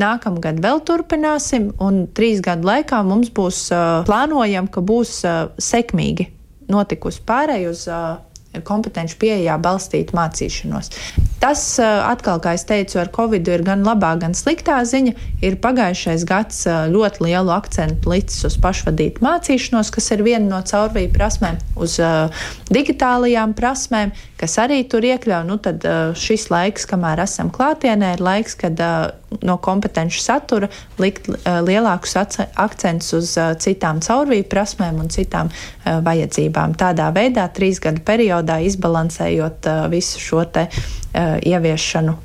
Nākamgad 0.00 0.58
vēl 0.64 0.80
turpināsim, 0.88 1.68
un 1.84 2.06
trīs 2.16 2.40
gadu 2.42 2.66
laikā 2.66 3.02
mums 3.06 3.30
būs 3.34 3.66
uh, 3.70 4.00
plānojam, 4.08 4.66
ka 4.72 4.82
būs 4.82 5.18
uh, 5.28 5.52
sekmīgi 5.62 6.30
notikusi 6.72 7.20
pārēj 7.28 7.68
uz 7.70 7.84
uh, 7.92 8.16
kompetenci 8.60 9.16
pieejā 9.16 9.56
balstītu 9.62 10.16
mācīšanos. 10.16 10.90
Tas, 11.42 11.62
atkal, 11.80 12.38
kā 12.42 12.52
es 12.54 12.62
teicu, 12.68 13.00
ar 13.02 13.08
Covid 13.14 13.48
ir 13.50 13.64
gan 13.66 13.80
labā, 13.86 14.12
gan 14.20 14.36
sliktā 14.36 14.76
ziņa. 14.86 15.14
Ir 15.42 15.56
pagājušais 15.62 16.26
gads 16.28 16.60
ļoti 16.92 17.24
lielu 17.24 17.50
akcentu 17.54 18.12
licis 18.12 18.44
uz 18.46 18.58
pašvadītu 18.62 19.24
mācīšanos, 19.24 19.90
kas 19.94 20.12
ir 20.14 20.22
viena 20.26 20.44
no 20.46 20.60
caurvīju 20.68 21.10
prasmēm, 21.16 21.58
uz 21.80 21.96
digitālajām 22.70 23.56
prasmēm, 23.58 24.12
kas 24.38 24.58
arī 24.62 24.82
tur 24.86 25.02
iekļauj. 25.08 25.48
Nu, 25.48 25.58
tad 25.62 25.82
šis 26.18 26.46
laiks, 26.52 26.86
kamēr 26.90 27.24
esam 27.24 27.50
klātienē, 27.54 28.14
ir 28.18 28.22
laiks, 28.22 28.54
kad 28.60 28.78
no 29.41 29.57
kompetenci 29.57 30.21
satura 30.23 30.69
likt 30.99 31.29
uh, 31.29 31.59
lielākus 31.65 32.17
akcentus 32.19 33.13
uz 33.17 33.33
uh, 33.37 33.53
citām 33.59 34.01
caurvīju 34.03 34.47
prasmēm 34.51 35.01
un 35.03 35.11
citām 35.13 35.51
uh, 35.51 35.99
vajadzībām. 36.05 36.77
Tādā 36.79 37.09
veidā 37.15 37.47
trīs 37.53 37.81
gadu 37.83 38.03
periodā 38.07 38.59
izbalansējot 38.67 39.71
uh, 39.71 39.83
visu 39.91 40.23
šo 40.23 40.45
te 40.51 40.67
Э, 41.17 41.39
ieviešanu. 41.41 42.17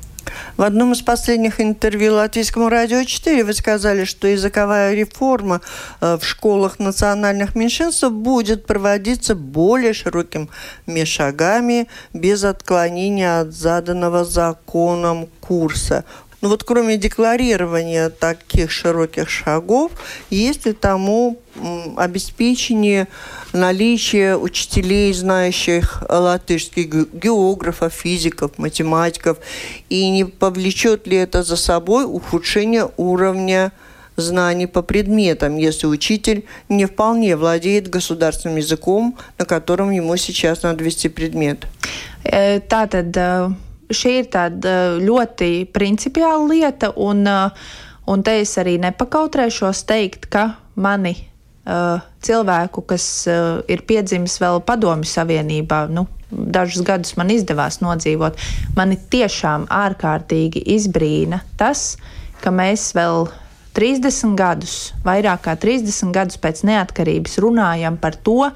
В 0.57 0.61
одном 0.61 0.93
из 0.93 1.01
последних 1.01 1.59
интервью 1.59 2.13
Латвийскому 2.13 2.69
радио 2.69 3.03
4 3.03 3.43
вы 3.43 3.53
сказали, 3.53 4.05
что 4.05 4.27
языковая 4.27 4.93
реформа 4.93 5.61
э, 5.99 6.17
в 6.17 6.23
школах 6.23 6.79
национальных 6.79 7.55
меньшинств 7.55 8.09
будет 8.09 8.65
проводиться 8.65 9.35
более 9.35 9.93
широкими 9.93 11.05
шагами, 11.05 11.87
без 12.13 12.43
отклонения 12.43 13.41
от 13.41 13.53
заданного 13.53 14.25
законом 14.25 15.27
курса. 15.41 16.03
Но 16.40 16.48
вот 16.48 16.62
кроме 16.62 16.96
декларирования 16.96 18.10
таких 18.10 18.70
широких 18.70 19.28
шагов, 19.28 19.92
есть 20.30 20.66
ли 20.66 20.72
тому 20.72 21.38
обеспечение 21.96 23.08
наличия 23.52 24.36
учителей, 24.36 25.12
знающих 25.12 26.04
латышский, 26.08 26.84
географов, 26.84 27.92
физиков, 27.92 28.56
математиков, 28.56 29.38
и 29.88 30.08
не 30.10 30.24
повлечет 30.24 31.08
ли 31.08 31.16
это 31.16 31.42
за 31.42 31.56
собой 31.56 32.04
ухудшение 32.04 32.88
уровня 32.96 33.72
знаний 34.16 34.66
по 34.66 34.82
предметам, 34.82 35.56
если 35.56 35.86
учитель 35.86 36.44
не 36.68 36.86
вполне 36.86 37.36
владеет 37.36 37.88
государственным 37.88 38.58
языком, 38.58 39.16
на 39.38 39.44
котором 39.44 39.90
ему 39.90 40.16
сейчас 40.16 40.62
надо 40.62 40.84
вести 40.84 41.08
предмет. 41.08 41.66
Tātad 42.24 43.12
э, 43.16 43.50
šī 43.90 44.14
ir 44.22 44.28
tāda 44.32 44.74
ļoti 45.00 45.68
principiāla 45.74 46.44
lieta, 46.50 46.92
un, 46.96 47.24
un 48.08 48.26
te 48.26 48.38
es 48.42 48.54
arī 48.60 48.76
nepakautrēšos 48.82 49.84
teikt, 49.88 50.28
ka 50.32 50.50
mani 50.78 51.14
uh, 51.16 51.98
cilvēku, 52.24 52.84
kas 52.88 53.08
uh, 53.30 53.58
ir 53.70 53.84
piedzimis 53.88 54.38
vēl 54.42 54.62
Padomju 54.66 55.08
Savienībā, 55.08 55.86
nu, 55.92 56.06
dažus 56.30 56.84
gadus 56.84 57.16
man 57.16 57.32
izdevās 57.32 57.80
nodzīvot, 57.84 58.38
mani 58.76 58.98
tiešām 59.10 59.68
ārkārtīgi 59.72 60.64
izbrīna 60.76 61.42
tas, 61.60 61.96
ka 62.42 62.52
mēs 62.54 62.90
vēl 62.96 63.28
30 63.78 64.34
gadus, 64.38 64.76
vairāk 65.06 65.44
kā 65.46 65.54
30 65.60 66.12
gadus 66.14 66.38
pēc 66.42 66.64
neatkarības 66.66 67.38
runājam 67.44 67.98
par 68.00 68.16
to, 68.16 68.50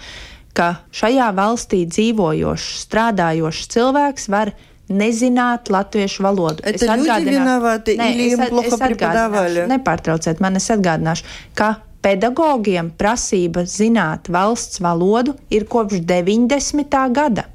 ka 0.57 0.75
šajā 0.93 1.31
valstī 1.37 1.85
dzīvojošs, 1.89 2.73
strādājošs 2.87 3.71
cilvēks 3.73 4.29
var 4.33 4.53
nezināt 4.92 5.70
latviešu 5.70 6.24
valodu. 6.24 6.64
Это 6.64 6.86
es 6.86 6.98
люди 6.98 7.30
виноваты 7.30 7.98
ne, 7.98 8.14
или 8.14 8.30
им 8.32 8.48
плохо 8.48 8.78
преподавали? 8.78 9.68
Nepārtrauciet 9.68 10.40
man, 10.40 10.56
es 10.56 10.70
atgādināšu, 10.72 11.26
ka 11.54 11.82
pedagogiem 12.02 12.92
prasība 12.96 13.66
zināt 13.66 14.30
valsts 14.32 14.80
valodu 14.80 15.36
ir 15.50 15.68
kopš 15.68 16.00
90. 16.06 17.12
gada. 17.12 17.48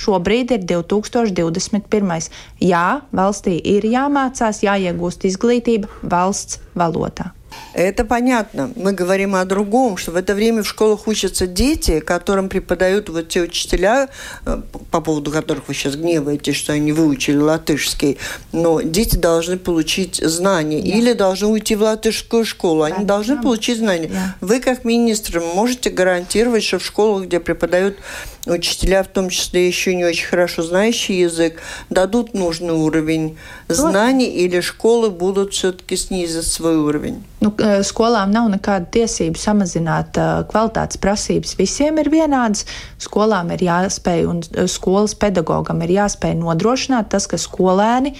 Šobrīd 0.00 0.54
ir 0.54 0.62
2021. 0.64 2.30
Jā, 2.62 3.02
valstī 3.12 3.58
ir 3.58 3.84
jāmācās, 3.84 4.62
jāiegūst 4.64 5.26
izglītība 5.28 5.90
valsts 6.02 6.60
valodā. 6.78 7.32
Это 7.75 8.05
понятно. 8.05 8.71
Мы 8.77 8.93
говорим 8.93 9.35
о 9.35 9.43
другом, 9.43 9.97
что 9.97 10.11
в 10.11 10.15
это 10.15 10.33
время 10.33 10.63
в 10.63 10.67
школах 10.67 11.07
учатся 11.07 11.45
дети, 11.45 11.99
которым 11.99 12.47
преподают 12.47 13.09
вот 13.09 13.27
те 13.27 13.41
учителя, 13.41 14.07
э, 14.45 14.61
по 14.91 15.01
поводу 15.01 15.29
которых 15.29 15.67
вы 15.67 15.73
сейчас 15.73 15.97
гневаетесь, 15.97 16.55
что 16.55 16.71
они 16.71 16.93
выучили 16.93 17.37
латышский. 17.37 18.17
Но 18.53 18.79
дети 18.79 19.17
должны 19.17 19.57
получить 19.57 20.15
знания 20.23 20.79
yeah. 20.79 20.97
или 20.97 21.13
должны 21.13 21.47
уйти 21.47 21.75
в 21.75 21.81
латышскую 21.81 22.45
школу. 22.45 22.83
Они 22.83 22.99
yeah. 22.99 23.05
должны 23.05 23.33
yeah. 23.33 23.43
получить 23.43 23.79
знания. 23.79 24.07
Yeah. 24.07 24.27
Вы, 24.39 24.61
как 24.61 24.85
министр, 24.85 25.41
можете 25.41 25.89
гарантировать, 25.89 26.63
что 26.63 26.79
в 26.79 26.85
школах, 26.85 27.25
где 27.25 27.41
преподают 27.41 27.97
учителя, 28.45 29.03
в 29.03 29.07
том 29.07 29.29
числе 29.29 29.67
еще 29.67 29.95
не 29.95 30.05
очень 30.05 30.27
хорошо 30.27 30.63
знающие 30.63 31.21
язык, 31.21 31.59
дадут 31.89 32.33
нужный 32.33 32.73
уровень 32.73 33.37
знаний, 33.68 34.26
или 34.26 34.60
школы 34.60 35.10
будут 35.10 35.52
все-таки 35.52 35.96
снизить 35.96 36.46
свой 36.46 36.76
уровень? 36.76 37.24
Nu, 37.40 37.54
skolām 37.86 38.34
nav 38.34 38.50
nekāda 38.52 38.84
tiesība 38.92 39.40
samazināt 39.40 40.18
kvalitātes 40.50 41.00
prasības. 41.00 41.56
Visiem 41.56 41.96
ir 42.02 42.10
vienādas. 42.12 42.66
Skolām 43.00 43.52
ir 43.54 43.64
jāspēj, 43.64 44.26
un 44.28 44.42
skolas 44.68 45.14
pedagogam 45.14 45.80
ir 45.86 45.94
jāspēj 46.02 46.36
nodrošināt 46.36 47.08
tas, 47.08 47.26
ka 47.26 47.40
skolēni 47.40 48.16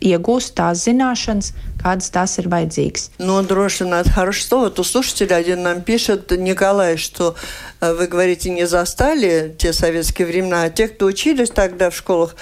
iegūst 0.00 0.54
tās 0.56 0.86
zināšanas, 0.86 1.50
kādas 1.82 2.08
tās 2.08 2.38
ir 2.40 2.48
vajadzīgas. 2.48 3.10
Нодрошинат 3.18 4.08
хорошо. 4.08 4.60
Вот 4.60 4.78
у 4.78 4.84
слушателя 4.84 5.36
один 5.36 5.62
нам 5.62 5.82
пишет, 5.82 6.30
Николай, 6.30 6.96
что 6.96 7.34
вы 7.80 8.06
говорите, 8.06 8.50
не 8.50 8.66
застали 8.66 9.54
те 9.58 9.72
советские 9.72 10.26
времена, 10.26 10.62
а 10.64 10.70
те, 10.70 10.88
кто 10.88 11.06
учились 11.06 11.50
тогда 11.50 11.90
в 11.90 11.96
школах, 11.96 12.34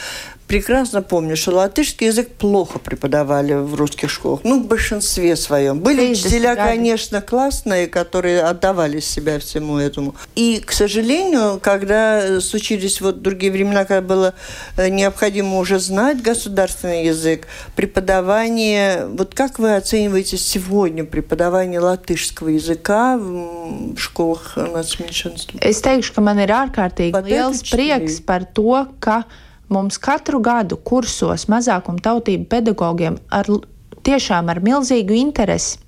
прекрасно 0.54 1.02
помню, 1.02 1.36
что 1.36 1.56
латышский 1.56 2.08
язык 2.08 2.30
плохо 2.30 2.78
преподавали 2.78 3.54
в 3.56 3.74
русских 3.74 4.12
школах. 4.12 4.42
Ну, 4.44 4.62
в 4.62 4.68
большинстве 4.68 5.36
своем. 5.36 5.80
Были 5.80 6.12
учителя, 6.12 6.56
конечно, 6.56 7.22
классные, 7.22 7.88
которые 7.88 8.44
отдавали 8.44 9.00
себя 9.00 9.40
всему 9.40 9.80
этому. 9.80 10.14
И, 10.36 10.62
к 10.64 10.72
сожалению, 10.72 11.60
когда 11.60 12.40
случились 12.40 13.02
вот 13.02 13.24
другие 13.24 13.52
времена, 13.52 13.86
когда 13.86 14.02
было 14.02 14.36
э, 14.78 14.90
необходимо 14.90 15.58
уже 15.58 15.80
знать 15.80 16.22
государственный 16.22 17.06
язык, 17.08 17.48
преподавание... 17.76 19.08
Вот 19.08 19.34
как 19.34 19.58
вы 19.58 19.76
оцениваете 19.76 20.38
сегодня 20.38 21.04
преподавание 21.04 21.80
латышского 21.80 22.50
языка 22.50 23.18
в 23.18 23.98
школах 23.98 24.56
нацменьшинств? 24.56 25.56
Es 25.62 25.82
teikšu, 25.82 26.14
ka 26.14 26.22
man 26.22 26.38
ir 26.46 26.54
ārkārtīgi 26.54 27.26
liels 27.26 27.66
prieks 27.66 28.22
par 28.22 28.46
to, 28.54 28.86
ka 29.02 29.24
Mums 29.74 29.98
katru 30.02 30.42
gadu 30.44 30.78
kursos 30.86 31.48
mazākumtautību 31.50 32.46
pedagogiem 32.52 33.18
ar, 33.34 33.50
tiešām 34.06 34.52
ar 34.54 34.62
milzīgu 34.64 35.16
interesi 35.18 35.80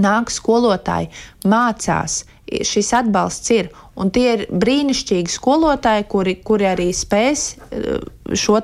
nāk 0.00 0.32
skolotāji, 0.34 1.10
mācās. 1.46 2.24
Šis 2.44 2.90
atbalsts 2.98 3.50
ir, 3.54 3.70
un 3.96 4.10
tie 4.12 4.26
ir 4.34 4.42
brīnišķīgi 4.52 5.32
skolotāji, 5.32 6.04
kuri, 6.10 6.34
kuri 6.44 6.66
arī 6.68 6.90
spēs 6.94 7.44
eh, 7.54 8.02
šo 8.36 8.58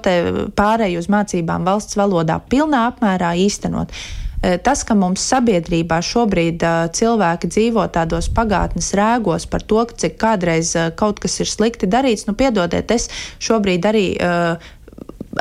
pārēju 0.59 1.01
uz 1.01 1.09
mācībām 1.11 1.65
valsts 1.67 1.97
valodā 1.99 2.37
pilnā 2.51 2.85
apmērā 2.91 3.33
īstenot. 3.41 3.95
Eh, 4.41 4.57
tas, 4.65 4.81
ka 4.89 4.95
mums 4.97 5.21
sabiedrībā 5.29 5.99
šobrīd 6.01 6.63
uh, 6.65 6.87
cilvēki 6.97 7.49
dzīvo 7.53 7.83
tādos 7.93 8.31
pagātnes 8.33 8.95
rēgos 8.97 9.45
par 9.45 9.61
to, 9.69 9.83
cik 9.85 10.17
kādreiz 10.21 10.73
uh, 10.79 10.87
kaut 10.97 11.21
kas 11.21 11.43
ir 11.45 11.51
slikti 11.51 11.89
darīts, 11.91 12.25
nu, 12.25 12.33
piedodiet, 12.33 12.89
es 12.89 13.11
šobrīd 13.43 13.85
arī 13.91 14.05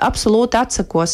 absolūti 0.03 0.59
atsakos, 0.59 1.13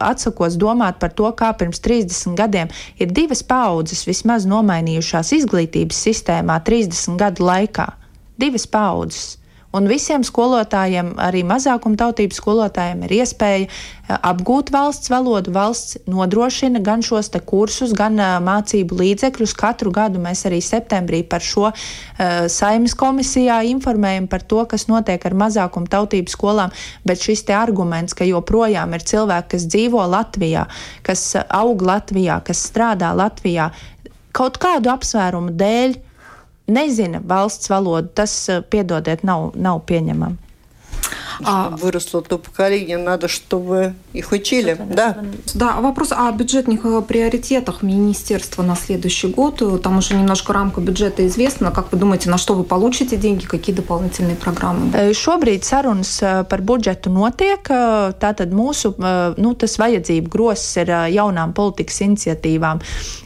atsakos 0.00 0.56
domāt 0.56 0.96
par 1.02 1.12
to, 1.12 1.28
kā 1.36 1.50
pirms 1.58 1.82
30 1.84 2.38
gadiem 2.38 2.70
ir 2.96 3.10
divas 3.12 3.42
paudzes 3.44 4.06
vismaz 4.08 4.46
nomainījušās 4.48 5.34
izglītības 5.36 5.98
sistēmā 6.06 6.56
30 6.64 7.18
gadu 7.20 7.44
laikā. 7.50 7.90
Divas 8.40 8.64
paudzes. 8.70 9.37
Un 9.76 9.84
visiem 9.84 10.22
skolotājiem, 10.24 11.10
arī 11.20 11.42
mazākumtautību 11.44 12.32
skolotājiem, 12.32 13.02
ir 13.04 13.12
iespēja 13.18 13.66
eh, 13.66 14.14
apgūt 14.16 14.72
valsts 14.72 15.10
valodu. 15.12 15.52
Valsts 15.52 15.98
nodrošina 16.08 16.80
gan 16.80 17.04
šos 17.04 17.28
kursus, 17.44 17.92
gan 17.92 18.16
uh, 18.16 18.38
mācību 18.40 18.96
līdzekļus. 18.96 19.52
Katru 19.58 19.92
gadu 19.92 20.22
mēs 20.24 20.46
arī 20.48 20.62
septembrī 20.64 21.20
par 21.20 21.44
šo 21.44 21.66
uh, 21.68 22.48
saimnes 22.48 22.96
komisijā 22.96 23.60
informējam 23.68 24.30
par 24.32 24.40
to, 24.48 24.64
kas 24.64 24.88
notiek 24.88 25.20
ar 25.28 25.36
mazākumtautību 25.36 26.32
skolām. 26.32 26.72
Bet 27.04 27.20
šis 27.20 27.44
arguments, 27.52 28.16
ka 28.16 28.24
joprojām 28.24 28.96
ir 28.96 29.04
cilvēki, 29.04 29.52
kas 29.52 29.68
dzīvo 29.68 30.08
Latvijā, 30.08 30.64
kas 31.04 31.34
aug 31.44 31.84
Latvijā, 31.84 32.40
kas 32.44 32.64
strādā 32.72 33.12
Latvijā, 33.12 33.68
kaut 34.32 34.56
kādu 34.62 34.96
apsvērumu 34.96 35.52
dēļ 35.60 35.98
nezina 36.68 37.20
valsts 37.28 37.70
valodu, 37.70 38.10
tas, 38.14 38.34
piedodiet, 38.70 39.24
nav, 39.26 39.50
nav 39.56 39.82
pieņemami 39.88 40.47
А... 41.43 41.69
Выросло 41.69 42.21
то 42.21 42.37
поколение, 42.37 42.97
надо, 42.97 43.27
чтобы 43.27 43.93
их 44.13 44.31
учили. 44.31 44.77
Да. 44.89 45.17
да, 45.53 45.81
вопрос 45.81 46.11
о 46.11 46.31
бюджетных 46.31 46.85
э, 46.85 47.01
приоритетах 47.01 47.81
министерства 47.81 48.63
на 48.63 48.75
следующий 48.75 49.27
год. 49.27 49.81
Там 49.81 49.97
уже 49.97 50.15
немножко 50.15 50.53
рамка 50.53 50.81
бюджета 50.81 51.25
известна. 51.27 51.71
Как 51.71 51.91
вы 51.91 51.97
думаете, 51.97 52.29
на 52.29 52.37
что 52.37 52.53
вы 52.53 52.63
получите 52.63 53.17
деньги, 53.17 53.45
какие 53.45 53.75
дополнительные 53.75 54.35
программы? 54.35 54.91
Šobrīd 55.13 55.63
sarunas 55.63 56.19
par 56.49 56.61
budžetu 56.61 57.09
notiek. 57.09 57.63
Tātad 58.19 58.51
mūsu 58.53 58.93
nu, 59.37 59.53
tas 59.55 59.77
vajadzību 59.79 60.29
grosis 60.31 60.77
ir 60.83 60.91
jaunām 61.13 61.53
politikas 61.55 62.01
iniciatīvām 62.05 62.81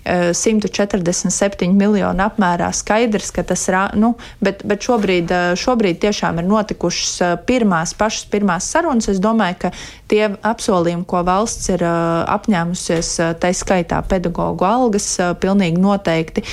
147 0.06 1.74
miljonu 1.74 2.26
apmērā. 2.28 2.70
Skaidrs, 2.76 3.32
ka 3.36 3.44
tas 3.48 3.68
ir, 3.70 3.78
nu, 4.00 4.14
bet, 4.44 4.64
bet 4.68 4.86
šobrīd, 4.88 5.34
šobrīd 5.60 6.02
tiešām 6.04 6.42
ir 6.42 6.48
notikušas 6.50 7.44
pirmās 7.50 7.96
pašas 8.03 8.27
pirmās 8.33 8.69
sarunas, 8.75 9.09
es 9.13 9.23
domāju, 9.23 9.61
ka 9.65 9.73
tie 10.11 10.25
apsolījumi, 10.43 11.07
ko 11.09 11.23
valsts 11.27 11.71
ir 11.73 11.85
uh, 11.87 12.23
apņēmusies, 12.35 13.13
uh, 13.23 13.35
tā 13.39 13.55
skaitā 13.57 14.03
pedagoģu 14.11 14.69
algas, 14.69 15.09
uh, 15.21 15.33
pilnīgi 15.39 15.83
noteikti 15.83 16.47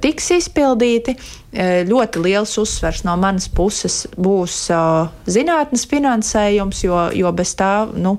tiks 0.00 0.30
izpildīti. 0.40 1.16
Ļoti 1.55 2.21
liels 2.23 2.53
uzsvers 2.61 3.01
no 3.03 3.17
manas 3.19 3.49
puses 3.51 4.05
būs 4.15 4.69
zinātnes 5.27 5.83
finansējums, 5.91 6.85
jo, 6.85 6.99
jo 7.11 7.31
bez 7.35 7.51
tā 7.59 7.89
nu, 7.91 8.13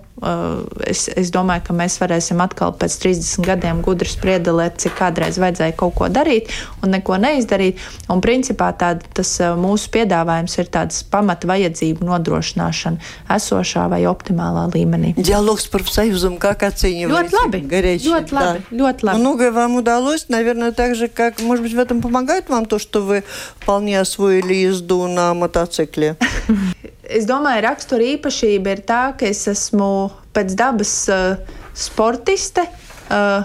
es, 0.85 1.07
es 1.09 1.31
domāju, 1.33 1.65
ka 1.65 1.77
mēs 1.77 1.97
varēsim 2.03 2.43
atkal 2.45 2.75
pēc 2.77 2.97
30 3.01 3.47
gadiem 3.49 3.81
gudri 3.85 4.11
spriedelēt, 4.13 4.77
cik 4.85 4.99
kādreiz 5.01 5.41
vajadzēja 5.41 5.75
kaut 5.81 5.97
ko 5.97 6.11
darīt 6.13 6.53
un 6.85 6.93
neko 6.93 7.17
neizdarīt. 7.25 7.81
Un 8.13 8.21
principā 8.21 8.69
tā, 8.77 8.93
tas 9.17 9.33
mūsu 9.57 9.89
piedāvājums 9.97 10.59
ir 10.61 10.69
tāds 10.77 11.01
pamata 11.09 11.49
vajadzību 11.49 12.05
nodrošināšana 12.05 13.33
esošā 13.33 13.87
vai 13.89 14.03
optimālā 14.13 14.69
līmenī. 14.77 15.15
Диалог 15.17 15.61
с 15.61 15.73
профсоюзом 15.73 16.37
как 16.37 16.69
оцениваете? 16.69 17.33
Ļoti 17.33 17.41
labi. 17.41 17.65
Горячий. 17.65 18.13
Ļoti 18.13 18.37
labi. 18.37 18.61
Да. 18.69 18.77
Ļoti 18.77 19.09
labi. 19.09 19.19
Многое 19.25 19.51
вам 19.51 19.77
удалось, 19.77 20.29
наверное, 20.29 20.73
так 20.73 20.95
же, 20.95 21.09
как, 21.09 21.41
может 21.41 21.65
быть, 21.65 21.73
в 21.73 21.79
этом 21.79 22.03
помогает 22.03 22.51
вам 22.51 22.67
то, 22.67 22.79
что 22.79 23.01
вы 23.01 23.23
вполне 23.61 24.01
освоили 24.01 24.55
езду 24.69 25.07
на 25.07 25.33
мотоцикле? 25.35 26.17
Es 27.13 27.27
domāju, 27.29 27.65
rakstura 27.67 28.07
īpašība 28.15 28.77
ir 28.77 28.85
tā, 28.89 29.03
ka 29.19 29.27
es 29.29 29.43
esmu 29.51 30.11
pēc 30.33 30.55
dabas 30.57 30.95
uh, 31.13 31.35
sportiste. 31.77 32.65
Uh, 33.13 33.45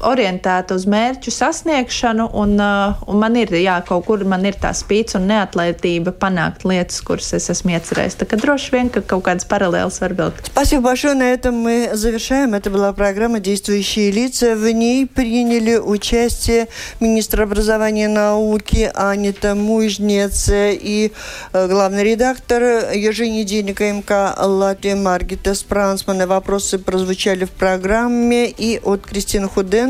orientēta 0.00 0.76
uz 0.78 0.86
mērķu 0.90 1.32
sasniegšanu, 1.34 2.30
un, 2.36 2.54
uh, 2.60 3.00
un 3.10 3.20
man 3.20 3.36
ir, 3.36 3.52
jā, 3.60 3.76
kaut 3.86 4.06
kur 4.08 4.24
man 4.28 4.44
ir 4.48 4.56
tā 4.60 4.72
spīts 4.76 5.16
un 5.18 5.28
neatlētība 5.30 6.14
panākt 6.20 6.64
lietas, 6.68 7.00
kuras 7.04 7.32
es 7.36 7.50
esmu 7.52 7.74
iecerējis. 7.76 8.18
Tā 8.20 8.28
kā 8.30 8.38
droši 8.40 8.86
ka 8.94 9.02
kaut 9.02 9.24
kādas 9.26 9.46
параллелс 9.48 10.00
var 10.00 10.14
vilkt. 10.14 10.50
Спасибо 10.52 10.82
большое. 10.82 11.14
На 11.14 11.32
этом 11.32 11.54
мы 11.54 11.90
завершаем. 11.92 12.54
Это 12.54 12.70
была 12.70 12.92
программа 12.92 13.40
«Действующие 13.40 14.10
лица». 14.10 14.54
В 14.56 14.70
ней 14.72 15.06
приняли 15.06 15.76
участие 15.76 16.68
министр 17.00 17.42
образования 17.42 18.04
и 18.04 18.08
науки 18.08 18.90
Анита 18.94 19.54
Мужнец 19.54 20.48
и 20.52 21.12
главный 21.52 22.04
редактор 22.04 22.62
еженедельника 22.94 23.92
МК 23.92 24.34
Латвия 24.38 24.96
Маргита 24.96 25.54
Спрансмана. 25.54 26.26
Вопросы 26.26 26.78
прозвучали 26.78 27.44
в 27.44 27.50
программе 27.50 28.48
и 28.48 28.80
от 28.82 29.06
Кристины 29.06 29.48
Худен 29.48 29.89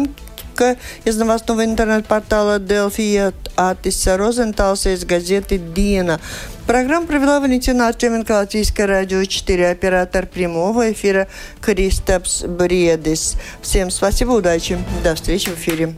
Ленка 0.61 0.79
из 1.05 1.17
новостного 1.17 1.65
интернет-портала 1.65 2.59
Делфи 2.59 3.33
Атиса 3.57 4.17
Розенталса 4.17 4.95
из 4.95 5.05
газеты 5.05 5.59
«Дина». 5.59 6.21
Программу 6.67 7.07
провела 7.07 7.41
Валентина 7.41 7.89
Артеменко, 7.89 8.33
Латвийское 8.33 8.87
радио 8.87 9.25
4, 9.25 9.71
оператор 9.71 10.27
прямого 10.27 10.93
эфира 10.93 11.27
Кристопс 11.61 12.43
Бредис. 12.43 13.37
Всем 13.63 13.91
спасибо, 13.91 14.33
удачи, 14.33 14.79
до 15.03 15.15
встречи 15.15 15.49
в 15.49 15.55
эфире. 15.55 15.95